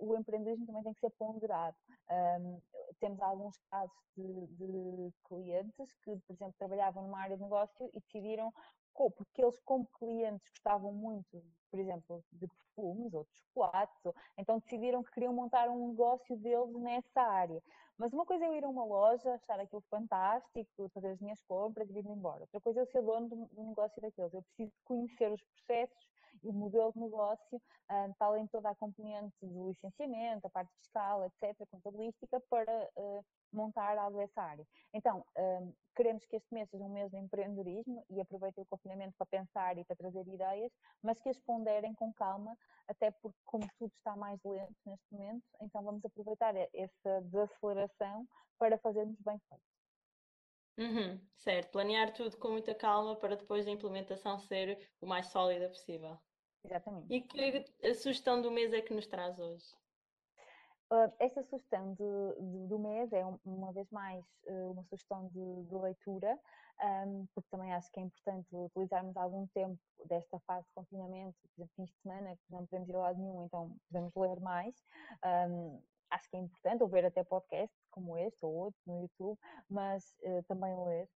o 0.00 0.16
empreendedorismo 0.16 0.66
também 0.66 0.82
tem 0.82 0.94
que 0.94 1.00
ser 1.00 1.10
ponderado. 1.10 1.76
Um, 2.10 2.60
temos 2.98 3.20
alguns 3.20 3.56
casos 3.70 3.96
de, 4.16 4.46
de, 4.46 5.12
clientes 5.24 5.92
que, 6.02 6.16
por 6.26 6.34
exemplo, 6.34 6.54
trabalhavam 6.58 7.04
numa 7.04 7.20
área 7.20 7.36
de 7.36 7.42
negócio 7.42 7.90
e 7.94 8.00
decidiram, 8.00 8.52
porque 8.94 9.42
eles 9.42 9.58
como 9.60 9.86
clientes 9.98 10.46
gostavam 10.50 10.92
muito, 10.92 11.42
por 11.70 11.80
exemplo, 11.80 12.22
de 12.32 12.46
perfumes 12.48 13.14
ou 13.14 13.24
de 13.24 13.30
chocolates, 13.38 14.04
ou, 14.04 14.14
então 14.36 14.58
decidiram 14.58 15.02
que 15.02 15.12
queriam 15.12 15.32
montar 15.32 15.68
um 15.68 15.88
negócio 15.88 16.36
deles 16.36 16.74
nessa 16.74 17.22
área. 17.22 17.62
Mas 17.96 18.12
uma 18.14 18.24
coisa 18.24 18.44
é 18.44 18.48
eu 18.48 18.54
ir 18.54 18.64
a 18.64 18.68
uma 18.68 18.84
loja, 18.84 19.34
achar 19.34 19.60
aquilo 19.60 19.82
fantástico, 19.90 20.88
fazer 20.94 21.08
as 21.08 21.20
minhas 21.20 21.40
compras 21.42 21.88
e 21.88 21.92
vir 21.92 22.06
embora. 22.06 22.40
Outra 22.40 22.60
coisa 22.60 22.80
é 22.80 22.82
eu 22.82 22.86
ser 22.86 23.02
dono 23.02 23.28
do, 23.28 23.62
negócio 23.62 24.00
daqueles. 24.00 24.32
Eu 24.32 24.42
preciso 24.42 24.72
conhecer 24.84 25.30
os 25.30 25.42
processos 25.42 26.08
e 26.42 26.48
o 26.48 26.52
modelo 26.52 26.90
de 26.92 26.98
negócio, 27.00 27.60
um, 27.90 28.12
para 28.14 28.26
além 28.28 28.44
de 28.44 28.50
toda 28.50 28.70
a 28.70 28.74
componente 28.74 29.36
do 29.42 29.68
licenciamento, 29.68 30.46
a 30.46 30.50
parte 30.50 30.72
fiscal, 30.78 31.24
etc., 31.26 31.66
contabilística, 31.70 32.40
para 32.48 32.88
uh, 32.96 33.24
montar 33.52 33.98
algo 33.98 34.18
dessa 34.18 34.42
área. 34.42 34.66
Então, 34.92 35.24
um, 35.36 35.72
queremos 35.94 36.24
que 36.24 36.36
este 36.36 36.52
mês 36.52 36.68
seja 36.70 36.84
um 36.84 36.92
mês 36.92 37.10
de 37.10 37.16
empreendedorismo 37.18 38.04
e 38.08 38.20
aproveitem 38.20 38.62
o 38.62 38.66
confinamento 38.66 39.14
para 39.16 39.26
pensar 39.26 39.78
e 39.78 39.84
para 39.84 39.96
trazer 39.96 40.26
ideias, 40.26 40.72
mas 41.02 41.20
que 41.20 41.28
as 41.28 41.40
ponderem 41.40 41.94
com 41.94 42.12
calma, 42.12 42.56
até 42.88 43.10
porque 43.10 43.38
como 43.44 43.68
tudo 43.78 43.92
está 43.96 44.16
mais 44.16 44.40
lento 44.44 44.76
neste 44.86 45.06
momento, 45.12 45.44
então 45.60 45.82
vamos 45.82 46.04
aproveitar 46.04 46.54
essa 46.56 47.20
desaceleração 47.22 48.26
para 48.58 48.78
fazermos 48.78 49.18
bem 49.20 49.38
feito. 49.48 49.62
Uhum, 50.78 51.20
certo, 51.36 51.72
planear 51.72 52.12
tudo 52.14 52.36
com 52.38 52.52
muita 52.52 52.74
calma 52.74 53.14
para 53.16 53.36
depois 53.36 53.66
a 53.66 53.70
implementação 53.70 54.38
ser 54.38 54.90
o 55.00 55.06
mais 55.06 55.26
sólida 55.26 55.68
possível. 55.68 56.18
Exatamente. 56.64 57.12
E 57.12 57.20
que 57.20 57.94
sugestão 57.94 58.40
do 58.40 58.50
mês 58.50 58.72
é 58.72 58.80
que 58.80 58.94
nos 58.94 59.06
traz 59.06 59.38
hoje? 59.38 59.79
Uh, 60.92 61.12
esta 61.20 61.40
sugestão 61.44 61.94
de, 61.94 62.02
de, 62.40 62.66
do 62.66 62.76
mês 62.76 63.12
é, 63.12 63.24
uma 63.44 63.72
vez 63.72 63.88
mais, 63.90 64.24
uh, 64.48 64.72
uma 64.72 64.82
sugestão 64.82 65.28
de, 65.28 65.64
de 65.68 65.74
leitura, 65.76 66.36
um, 67.06 67.26
porque 67.32 67.48
também 67.48 67.72
acho 67.72 67.88
que 67.92 68.00
é 68.00 68.02
importante 68.02 68.48
utilizarmos 68.52 69.16
algum 69.16 69.46
tempo 69.48 69.78
desta 70.06 70.40
fase 70.40 70.66
de 70.66 70.72
confinamento, 70.74 71.38
por 71.42 71.48
exemplo, 71.60 71.74
fins 71.76 71.90
de 71.90 72.00
semana, 72.00 72.34
que 72.34 72.52
não 72.52 72.66
podemos 72.66 72.88
ir 72.88 72.96
a 72.96 72.98
lado 72.98 73.18
nenhum, 73.20 73.44
então 73.44 73.76
podemos 73.86 74.12
ler 74.16 74.40
mais. 74.40 74.74
Um, 75.48 75.80
acho 76.10 76.28
que 76.28 76.36
é 76.36 76.40
importante, 76.40 76.82
ou 76.82 76.88
ver 76.88 77.04
até 77.04 77.22
podcasts 77.22 77.86
como 77.90 78.18
este 78.18 78.44
ou 78.44 78.52
outro 78.52 78.80
no 78.84 79.02
YouTube, 79.02 79.38
mas 79.68 80.16
uh, 80.22 80.42
também 80.48 80.76
ler. 80.84 81.08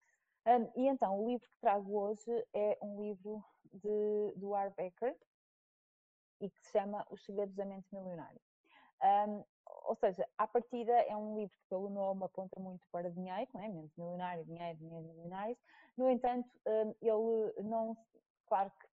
Um, 0.47 0.71
e 0.83 0.89
então, 0.89 1.19
o 1.19 1.29
livro 1.29 1.49
que 1.49 1.61
trago 1.61 1.97
hoje 1.97 2.47
é 2.53 2.77
um 2.83 3.01
livro 3.01 3.43
de, 3.73 4.35
do 4.37 4.55
Art 4.55 4.75
Becker 4.77 5.17
e 6.41 6.51
que 6.51 6.61
se 6.61 6.73
chama 6.73 7.07
Os 7.09 7.25
Segredos 7.25 7.55
da 7.55 7.65
Mente 7.65 7.87
Milionária. 7.91 8.41
Um, 9.03 9.45
ou 9.85 9.95
seja, 9.97 10.27
à 10.39 10.47
partida 10.47 10.93
é 10.93 11.17
um 11.17 11.37
livro 11.37 11.57
que 11.57 11.69
pelo 11.69 11.91
nome 11.91 12.25
aponta 12.25 12.59
muito 12.61 12.87
para 12.91 13.11
dinheiro, 13.11 13.51
não 13.55 13.63
é? 13.63 13.69
Mente 13.69 13.93
milionária, 13.99 14.45
dinheiro, 14.45 14.79
dinheiro, 14.79 15.07
milionários. 15.09 15.59
No 15.97 16.11
entanto, 16.11 16.49
um, 16.67 16.95
ele 17.01 17.69
não, 17.69 17.97
claro 18.47 18.71
que 18.71 18.93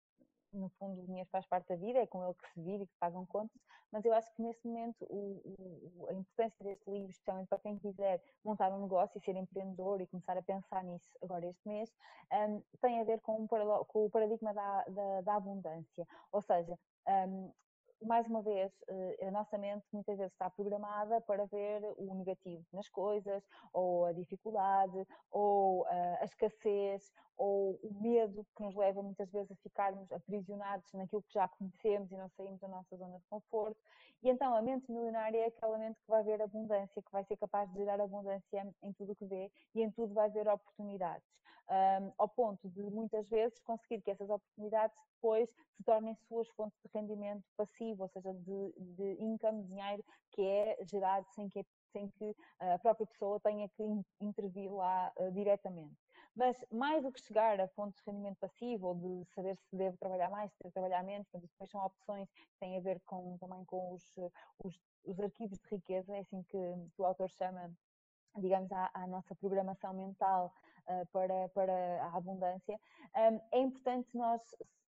no 0.53 0.69
fundo 0.79 1.03
o 1.03 1.07
dinheiro 1.07 1.29
faz 1.31 1.47
parte 1.47 1.69
da 1.69 1.77
vida, 1.77 1.99
é 1.99 2.07
com 2.07 2.25
ele 2.25 2.35
que 2.35 2.49
se 2.53 2.61
vive 2.61 2.85
e 2.85 2.87
que 2.87 2.93
se 2.93 2.99
pagam 2.99 3.27
contas, 3.27 3.61
mas 3.93 4.05
eu 4.05 4.13
acho 4.13 4.33
que 4.35 4.43
nesse 4.43 4.67
momento 4.67 5.05
o, 5.09 5.41
o, 5.45 6.07
a 6.09 6.13
importância 6.13 6.65
deste 6.65 6.91
livro, 6.91 7.11
especialmente 7.11 7.49
para 7.49 7.59
quem 7.59 7.79
quiser 7.79 8.23
montar 8.45 8.73
um 8.73 8.83
negócio 8.83 9.19
e 9.19 9.21
ser 9.21 9.37
empreendedor 9.37 10.01
e 10.01 10.07
começar 10.07 10.37
a 10.37 10.43
pensar 10.43 10.83
nisso 10.85 11.09
agora 11.23 11.47
este 11.47 11.67
mês, 11.69 11.93
um, 12.33 12.63
tem 12.81 13.01
a 13.01 13.05
ver 13.05 13.21
com, 13.21 13.43
um, 13.43 13.47
com 13.47 14.07
o 14.07 14.11
paradigma 14.11 14.53
da, 14.53 14.85
da, 14.85 15.21
da 15.21 15.35
abundância. 15.37 16.07
Ou 16.33 16.43
seja, 16.43 16.79
um, 17.29 17.53
mais 18.03 18.27
uma 18.27 18.43
vez, 18.43 18.73
eh, 18.89 19.27
a 19.27 19.31
nossa 19.31 19.57
mente 19.57 19.87
muitas 19.93 20.17
vezes 20.19 20.33
está 20.33 20.51
programada 20.51 21.21
para 21.23 21.47
ver 21.47 21.83
o 21.97 22.15
negativo 22.15 22.65
nas 22.73 22.89
coisas, 22.89 23.43
ou 23.73 24.05
a 24.07 24.13
dificuldade, 24.13 25.07
ou 25.31 25.87
eh, 25.89 26.19
a 26.21 26.25
escassez, 26.25 27.13
ou 27.37 27.79
o 27.83 27.95
medo 28.01 28.47
que 28.57 28.63
nos 28.63 28.75
leva 28.75 29.03
muitas 29.03 29.31
vezes 29.31 29.51
a 29.51 29.57
ficarmos 29.57 30.11
aprisionados 30.11 30.91
naquilo 30.93 31.23
que 31.23 31.35
já 31.35 31.49
conhecemos 31.49 32.11
e 32.11 32.17
não 32.17 32.29
saímos 32.31 32.61
da 32.61 32.69
nossa 32.69 32.97
zona 32.97 33.19
de 33.19 33.27
conforto. 33.29 33.81
E 34.23 34.31
então 34.31 34.55
a 34.55 34.63
mente 34.63 34.91
milionária 34.91 35.39
é 35.39 35.47
aquela 35.47 35.79
mente 35.79 36.01
que 36.01 36.11
vai 36.11 36.23
ver 36.23 36.41
abundância, 36.41 37.03
que 37.03 37.13
vai 37.13 37.25
ser 37.25 37.37
capaz 37.37 37.71
de 37.71 37.79
gerar 37.79 38.01
abundância 38.01 38.75
em 38.83 38.93
tudo 38.95 39.13
o 39.13 39.17
que 39.17 39.27
vê 39.27 39.51
e 39.75 39.83
em 39.83 39.91
tudo 39.91 40.15
vai 40.15 40.31
ver 40.31 40.49
oportunidades. 40.49 41.27
Um, 41.69 42.13
ao 42.17 42.29
ponto 42.29 42.69
de 42.71 42.83
muitas 42.91 43.29
vezes 43.29 43.59
conseguir 43.61 44.01
que 44.01 44.13
essas 44.13 44.31
oportunidades 44.31 44.97
depois 45.17 45.51
se 45.51 45.83
tornem 45.85 46.15
suas 46.29 46.49
fontes 46.51 46.79
de 46.81 46.89
rendimento 46.95 47.45
passivo, 47.57 48.05
ou 48.05 48.09
seja, 48.09 48.33
de, 48.33 48.73
de 48.79 49.17
income, 49.21 49.65
dinheiro 49.65 50.05
que 50.31 50.43
é 50.43 50.79
gerado 50.85 51.27
sem 51.35 51.49
que, 51.49 51.67
sem 51.93 52.09
que 52.11 52.37
a 52.61 52.79
própria 52.79 53.07
pessoa 53.07 53.41
tenha 53.41 53.69
que 53.71 53.83
intervir 54.21 54.73
lá 54.73 55.13
uh, 55.19 55.33
diretamente. 55.33 55.97
Mas 56.37 56.57
mais 56.71 57.03
do 57.03 57.11
que 57.11 57.21
chegar 57.21 57.59
a 57.59 57.67
fontes 57.69 57.99
de 57.99 58.11
rendimento 58.11 58.37
passivo 58.39 58.89
ou 58.89 58.95
de 58.95 59.25
saber 59.35 59.57
se 59.57 59.75
deve 59.75 59.97
trabalhar 59.97 60.31
mais, 60.31 60.53
se 60.53 60.59
deve 60.63 60.73
trabalhar 60.73 61.03
menos, 61.03 61.27
portanto, 61.29 61.51
depois 61.51 61.71
são 61.71 61.85
opções 61.85 62.31
que 62.31 62.59
têm 62.61 62.77
a 62.77 62.81
ver 62.81 63.01
com, 63.07 63.39
também 63.39 63.65
com 63.65 63.95
os, 63.95 64.05
os, 64.63 64.79
os 65.05 65.19
arquivos 65.19 65.59
de 65.59 65.69
riqueza, 65.69 66.15
é 66.15 66.21
assim 66.21 66.43
que, 66.43 66.59
o 66.99 67.05
autor 67.05 67.31
chama 67.31 67.73
digamos, 68.39 68.71
à, 68.71 68.91
à, 68.93 69.07
nossa 69.07 69.35
programação 69.35 69.95
mental 69.95 70.53
para, 71.13 71.49
para 71.51 72.05
a 72.05 72.17
abundância, 72.17 72.79
é 73.53 73.59
importante 73.59 74.09
nós 74.17 74.41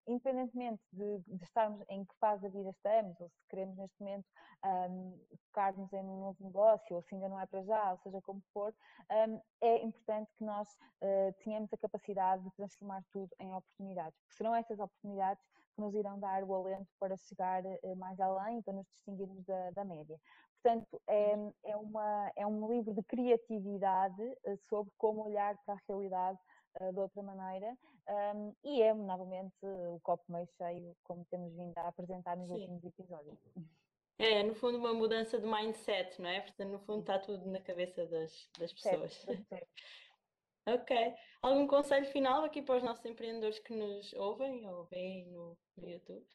independentemente 0.08 0.82
de, 0.92 1.18
de, 1.18 1.44
estarmos 1.44 1.84
em 1.88 2.04
que 2.04 2.14
fase 2.16 2.42
da 2.42 2.48
vida 2.48 2.70
estamos, 2.70 3.20
ou 3.20 3.28
se 3.28 3.46
queremos 3.48 3.76
neste 3.76 4.00
momento 4.00 4.26
um, 4.64 5.20
focar-nos 5.46 5.92
em 5.92 6.00
um 6.00 6.20
novo 6.20 6.42
negócio, 6.42 6.96
ou 6.96 7.02
se 7.02 7.14
ainda 7.14 7.28
não 7.28 7.38
é 7.38 7.46
para 7.46 7.62
já, 7.62 7.92
ou 7.92 7.98
seja 7.98 8.20
como 8.22 8.42
for, 8.52 8.74
um, 9.10 9.40
é 9.60 9.84
importante 9.84 10.30
que 10.36 10.44
nós 10.44 10.66
uh, 11.02 11.32
tenhamos 11.44 11.72
a 11.72 11.76
capacidade 11.76 12.42
de 12.42 12.50
transformar 12.52 13.04
tudo 13.12 13.30
em 13.38 13.54
oportunidades, 13.54 14.18
porque 14.18 14.36
serão 14.36 14.54
essas 14.54 14.78
oportunidades 14.80 15.44
que 15.74 15.80
nos 15.82 15.94
irão 15.94 16.18
dar 16.18 16.42
o 16.42 16.54
alento 16.54 16.88
para 16.98 17.16
chegar 17.16 17.62
uh, 17.64 17.96
mais 17.96 18.18
além 18.18 18.58
e 18.58 18.62
para 18.62 18.72
nos 18.72 18.86
distinguirmos 18.86 19.44
da, 19.44 19.70
da 19.72 19.84
média. 19.84 20.18
Portanto, 20.62 21.00
é, 21.06 21.34
é, 21.64 21.76
uma, 21.76 22.32
é 22.36 22.46
um 22.46 22.68
livro 22.72 22.92
de 22.92 23.02
criatividade 23.04 24.22
uh, 24.22 24.58
sobre 24.68 24.92
como 24.98 25.24
olhar 25.24 25.56
para 25.64 25.74
a 25.74 25.80
realidade 25.88 26.38
uh, 26.80 26.92
de 26.92 26.98
outra 26.98 27.22
maneira 27.22 27.76
um, 28.08 28.54
e 28.64 28.82
é 28.82 28.94
novamente 28.94 29.54
o 29.62 30.00
copo 30.02 30.24
meio 30.32 30.48
cheio, 30.56 30.96
como 31.04 31.26
temos 31.26 31.52
vindo 31.54 31.76
a 31.76 31.88
apresentar 31.88 32.36
nos 32.36 32.48
Sim. 32.48 32.54
últimos 32.54 32.84
episódios. 32.84 33.38
É, 34.18 34.42
no 34.42 34.54
fundo, 34.54 34.78
uma 34.78 34.94
mudança 34.94 35.38
de 35.38 35.46
mindset, 35.46 36.20
não 36.20 36.28
é? 36.28 36.40
Portanto, 36.40 36.70
no 36.70 36.78
fundo, 36.80 37.00
está 37.00 37.18
tudo 37.18 37.46
na 37.46 37.60
cabeça 37.60 38.06
das, 38.06 38.48
das 38.58 38.72
pessoas. 38.72 39.12
Certo, 39.12 39.44
certo. 39.44 39.68
ok. 40.66 41.14
Algum 41.42 41.66
conselho 41.66 42.06
final 42.06 42.44
aqui 42.44 42.62
para 42.62 42.78
os 42.78 42.82
nossos 42.82 43.04
empreendedores 43.04 43.58
que 43.58 43.74
nos 43.74 44.12
ouvem 44.14 44.66
ou 44.66 44.86
veem 44.86 45.26
no, 45.26 45.56
no 45.76 45.88
YouTube? 45.88 46.26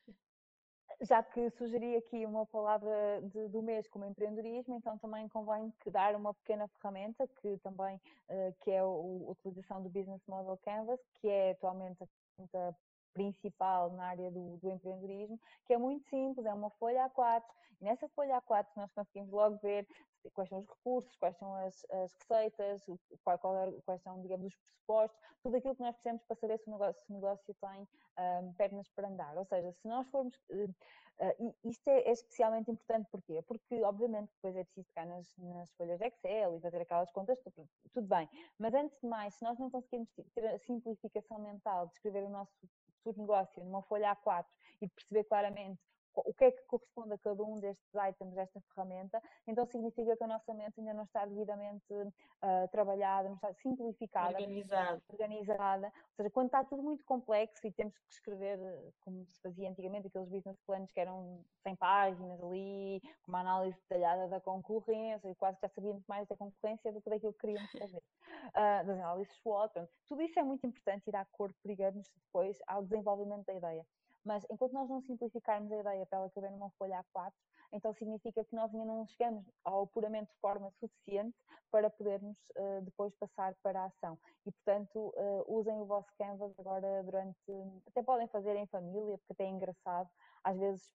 Já 1.02 1.22
que 1.24 1.50
sugeri 1.52 1.96
aqui 1.96 2.26
uma 2.26 2.46
palavra 2.46 3.22
de, 3.24 3.48
do 3.50 3.62
mês 3.62 3.88
como 3.88 4.06
empreendedorismo, 4.06 4.76
então 4.76 4.98
também 4.98 5.28
convém 5.30 5.74
que 5.82 5.90
dar 5.90 6.16
uma 6.16 6.34
pequena 6.34 6.68
ferramenta 6.68 7.28
que 7.42 7.58
também 7.60 7.96
uh, 8.30 8.54
que 8.62 8.72
é 8.72 8.80
a 8.80 8.86
utilização 8.86 9.82
do 9.82 9.90
Business 9.90 10.22
Model 10.28 10.58
Canvas, 10.64 11.00
que 11.16 11.28
é 11.28 11.52
atualmente 11.52 12.04
a 12.04 12.74
principal 13.14 13.92
na 13.92 14.06
área 14.06 14.32
do, 14.32 14.58
do, 14.58 14.70
empreendedorismo, 14.70 15.40
que 15.66 15.74
é 15.74 15.78
muito 15.78 16.08
simples, 16.10 16.46
é 16.46 16.54
uma 16.54 16.70
folha 16.72 17.10
A4, 17.10 17.44
e 17.82 17.86
nessa 17.86 18.08
folha 18.10 18.42
A4 18.42 18.68
nós 18.76 18.92
conseguimos 18.92 19.32
logo 19.32 19.58
ver 19.58 19.88
quais 20.32 20.50
são 20.50 20.60
os 20.60 20.68
recursos, 20.68 21.16
quais 21.18 21.38
são 21.38 21.54
as, 21.56 21.86
as 21.90 22.14
receitas, 22.14 22.84
qual, 23.24 23.38
qual 23.40 23.58
é, 23.58 23.72
quais 23.86 24.02
são, 24.02 24.22
digamos, 24.22 24.48
os 24.48 24.56
pressupostos, 24.56 25.20
tudo 25.42 25.58
aquilo 25.58 25.76
que 25.76 25.82
nós 25.82 25.96
precisamos 25.96 26.24
para 26.24 26.36
saber 26.36 26.60
se 26.60 26.70
o 26.70 26.72
negócio, 26.72 27.02
se 27.06 27.12
o 27.12 27.16
negócio 27.16 27.56
tem 27.56 27.88
um, 28.20 28.54
pernas 28.54 28.90
para 28.90 29.08
andar. 29.08 29.38
Ou 29.38 29.46
seja, 29.46 29.72
se 29.72 29.88
nós 29.88 30.08
formos. 30.10 30.36
Uh, 30.50 30.74
uh, 31.20 31.56
isto 31.64 31.88
é, 31.90 32.00
é, 32.02 32.12
especialmente 32.12 32.72
importante 32.72 33.10
porquê? 33.12 33.42
Porque, 33.44 33.84
obviamente, 33.84 34.32
depois 34.36 34.56
é 34.56 34.64
preciso 34.64 34.88
ficar 34.88 35.06
nas, 35.06 35.28
nas 35.38 35.72
folhas 35.74 36.02
Excel 36.02 36.58
e 36.58 36.62
fazer 36.62 36.82
aquelas 36.82 37.12
contas, 37.12 37.40
tudo, 37.42 37.68
tudo 37.94 38.08
bem. 38.08 38.30
Mas 38.60 38.74
antes 38.74 39.00
de 39.00 39.08
mais, 39.08 39.34
se 39.36 39.44
nós 39.44 39.58
não 39.60 39.70
conseguirmos 39.70 40.10
ter 40.34 40.48
a 40.48 40.60
simplificação 40.60 41.40
mental 41.40 41.88
de 41.88 41.94
escrever 41.94 42.24
o 42.24 42.30
nosso 42.30 42.54
futuro 43.04 43.22
negócio 43.22 43.64
numa 43.64 43.82
folha 43.84 44.16
A4 44.16 44.46
e 44.82 44.88
perceber 44.88 45.26
claramente 45.26 45.82
o 46.16 46.34
que 46.34 46.46
é 46.46 46.52
que 46.52 46.62
corresponde 46.66 47.14
a 47.14 47.18
cada 47.18 47.44
um 47.44 47.60
destes 47.60 47.90
items 48.10 48.34
desta 48.34 48.62
ferramenta, 48.62 49.22
então 49.48 49.66
significa 49.66 50.16
que 50.16 50.24
a 50.24 50.28
nossa 50.28 50.54
mente 50.54 50.80
ainda 50.80 50.94
não 50.94 51.04
está 51.04 51.26
devidamente 51.26 51.94
uh, 51.94 52.68
trabalhada, 52.72 53.30
não 53.30 53.36
está 53.36 53.54
simplificada, 53.56 54.34
organizada. 54.34 55.02
organizada. 55.10 55.88
Ou 55.88 56.16
seja, 56.16 56.30
quando 56.30 56.48
está 56.48 56.64
tudo 56.64 56.84
muito 56.84 57.04
complexo 57.06 57.66
e 57.66 57.72
temos 57.72 57.98
que 57.98 58.14
escrever, 58.14 58.60
como 59.02 59.26
se 59.26 59.42
fazia 59.42 59.70
antigamente, 59.70 60.08
aqueles 60.08 60.30
business 60.30 60.60
plans 60.66 60.92
que 60.92 61.00
eram 61.00 61.44
100 61.64 61.76
páginas 61.76 62.42
ali, 62.44 63.02
com 63.24 63.32
uma 63.32 63.42
análise 63.42 63.78
detalhada 63.90 64.28
da 64.28 64.40
concorrência, 64.40 65.30
e 65.30 65.36
quase 65.36 65.60
já 65.62 65.70
sabíamos 65.70 66.06
mais 66.08 66.28
da 66.28 66.36
concorrência 66.36 66.92
do 66.92 67.02
que 67.02 67.10
daquilo 67.10 67.34
que 67.34 67.40
queríamos 67.40 67.72
fazer. 67.72 68.04
Uh, 68.50 68.54
das 68.86 68.90
análises 68.90 69.34
SWOT. 69.38 69.74
Tudo 70.08 70.22
isso 70.22 70.40
é 70.40 70.44
muito 70.44 70.66
importante 70.66 71.08
e 71.08 71.12
dá 71.12 71.26
corpo, 71.26 71.58
digamos, 71.66 72.10
depois 72.26 72.58
ao 72.68 72.84
desenvolvimento 72.84 73.46
da 73.46 73.54
ideia. 73.54 73.86
Mas 74.26 74.46
enquanto 74.50 74.74
nós 74.74 74.90
não 74.90 75.02
simplificarmos 75.02 75.72
a 75.72 75.78
ideia 75.78 76.06
para 76.06 76.20
ela 76.20 76.30
caber 76.30 76.52
numa 76.52 76.70
folha 76.72 77.04
A4, 77.16 77.32
então 77.74 77.94
significa 77.94 78.44
que 78.44 78.56
nós 78.56 78.74
ainda 78.74 78.86
não 78.86 79.06
chegamos 79.08 79.44
ao 79.64 79.84
apuramento 79.84 80.32
de 80.32 80.40
forma 80.40 80.72
suficiente 80.80 81.36
para 81.72 81.90
podermos 81.90 82.38
uh, 82.58 82.82
depois 82.84 83.14
passar 83.16 83.56
para 83.64 83.82
a 83.82 83.86
ação. 83.86 84.18
E, 84.46 84.52
portanto, 84.52 85.14
uh, 85.18 85.44
usem 85.48 85.76
o 85.82 85.86
vosso 85.86 86.10
Canvas 86.18 86.54
agora 86.60 87.04
durante. 87.04 87.36
Até 87.88 88.04
podem 88.04 88.28
fazer 88.28 88.56
em 88.56 88.68
família, 88.68 89.18
porque 89.18 89.34
até 89.34 89.46
é 89.46 89.50
engraçado. 89.50 90.10
Às 90.44 90.58
vezes 90.58 90.94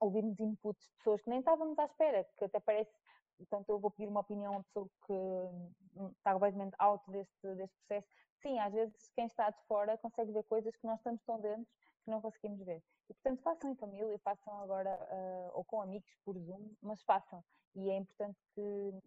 ouvirmos 0.00 0.38
inputs 0.40 0.86
de 0.86 0.96
pessoas 0.98 1.20
que 1.22 1.30
nem 1.30 1.40
estávamos 1.40 1.78
à 1.78 1.84
espera, 1.84 2.24
que 2.36 2.44
até 2.44 2.60
parece 2.60 2.90
portanto 3.38 3.68
eu 3.70 3.78
vou 3.78 3.90
pedir 3.90 4.08
uma 4.08 4.20
opinião 4.20 4.52
a 4.52 4.56
uma 4.56 4.64
pessoa 4.64 4.88
que 5.06 5.12
hum, 5.12 6.10
está 6.16 6.32
completamente 6.32 6.74
out 6.78 7.10
deste, 7.10 7.54
deste 7.54 7.76
processo, 7.78 8.08
sim, 8.40 8.58
às 8.58 8.72
vezes 8.72 9.10
quem 9.14 9.26
está 9.26 9.50
de 9.50 9.62
fora 9.66 9.96
consegue 9.98 10.32
ver 10.32 10.44
coisas 10.44 10.76
que 10.76 10.86
nós 10.86 10.98
estamos 10.98 11.22
tão 11.22 11.40
dentro 11.40 11.66
que 12.04 12.10
não 12.10 12.20
conseguimos 12.20 12.60
ver. 12.64 12.82
E 13.08 13.14
portanto 13.14 13.42
façam 13.42 13.70
em 13.70 13.74
família, 13.74 14.18
façam 14.18 14.60
agora 14.60 14.90
uh, 14.90 15.50
ou 15.54 15.64
com 15.64 15.80
amigos 15.80 16.10
por 16.24 16.38
Zoom, 16.38 16.70
mas 16.82 17.02
façam. 17.02 17.42
E 17.74 17.90
é 17.90 17.96
importante 17.96 18.38
que, 18.54 18.62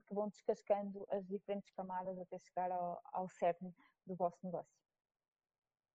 que 0.07 0.13
vão 0.13 0.29
descascando 0.29 1.05
as 1.09 1.25
diferentes 1.27 1.69
camadas 1.71 2.17
até 2.19 2.37
chegar 2.39 2.71
ao, 2.71 3.01
ao 3.11 3.27
cerne 3.27 3.73
do 4.05 4.15
vosso 4.15 4.37
negócio. 4.43 4.80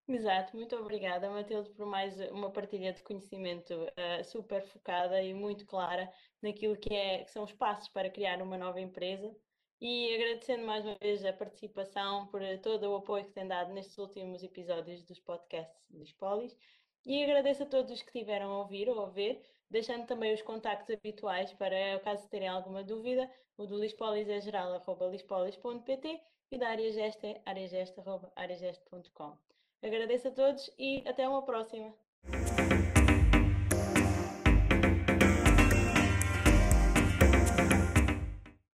Exato, 0.09 0.57
muito 0.57 0.77
obrigada, 0.77 1.29
Matilde, 1.29 1.69
por 1.71 1.85
mais 1.85 2.17
uma 2.31 2.49
partilha 2.53 2.93
de 2.93 3.03
conhecimento 3.03 3.73
uh, 3.75 4.25
super 4.25 4.63
focada 4.63 5.21
e 5.21 5.35
muito 5.35 5.67
clara 5.67 6.09
naquilo 6.41 6.77
que, 6.77 6.95
é, 6.95 7.25
que 7.25 7.31
são 7.33 7.43
os 7.43 7.53
passos 7.53 7.89
para 7.89 8.09
criar 8.09 8.41
uma 8.41 8.57
nova 8.57 8.81
empresa. 8.81 9.35
E 9.81 10.15
agradecendo 10.15 10.65
mais 10.65 10.85
uma 10.85 10.95
vez 11.01 11.25
a 11.25 11.33
participação 11.33 12.29
por 12.29 12.41
todo 12.63 12.85
o 12.85 12.97
apoio 12.97 13.25
que 13.25 13.33
tem 13.33 13.49
dado 13.49 13.73
nestes 13.73 13.99
últimos 13.99 14.43
episódios 14.45 15.03
dos 15.03 15.19
podcasts 15.19 15.85
dos 15.91 16.13
Polis. 16.13 16.57
E 17.05 17.25
agradeço 17.25 17.65
a 17.65 17.67
todos 17.67 18.01
que 18.03 18.13
tiveram 18.13 18.53
a 18.53 18.59
ouvir 18.61 18.89
ou 18.89 19.05
a 19.05 19.11
ver, 19.11 19.43
deixando 19.69 20.07
também 20.07 20.33
os 20.33 20.43
contactos 20.43 20.95
habituais 20.95 21.53
para, 21.55 21.99
caso 22.01 22.29
terem 22.29 22.49
alguma 22.49 22.85
dúvida, 22.85 23.29
o 23.57 23.67
do 23.67 23.77
Lispolis 23.79 24.29
é 24.29 24.41
geral.lispolis.pt 24.41 26.21
e 26.53 26.59
da 26.59 26.69
Área 26.69 26.93
Gesta 26.93 27.27
é 27.27 27.43
areagesta.areagesta.com. 27.45 29.56
Agradeço 29.83 30.29
a 30.29 30.31
todos 30.31 30.71
e 30.79 31.03
até 31.07 31.29
uma 31.29 31.43
próxima. 31.45 31.95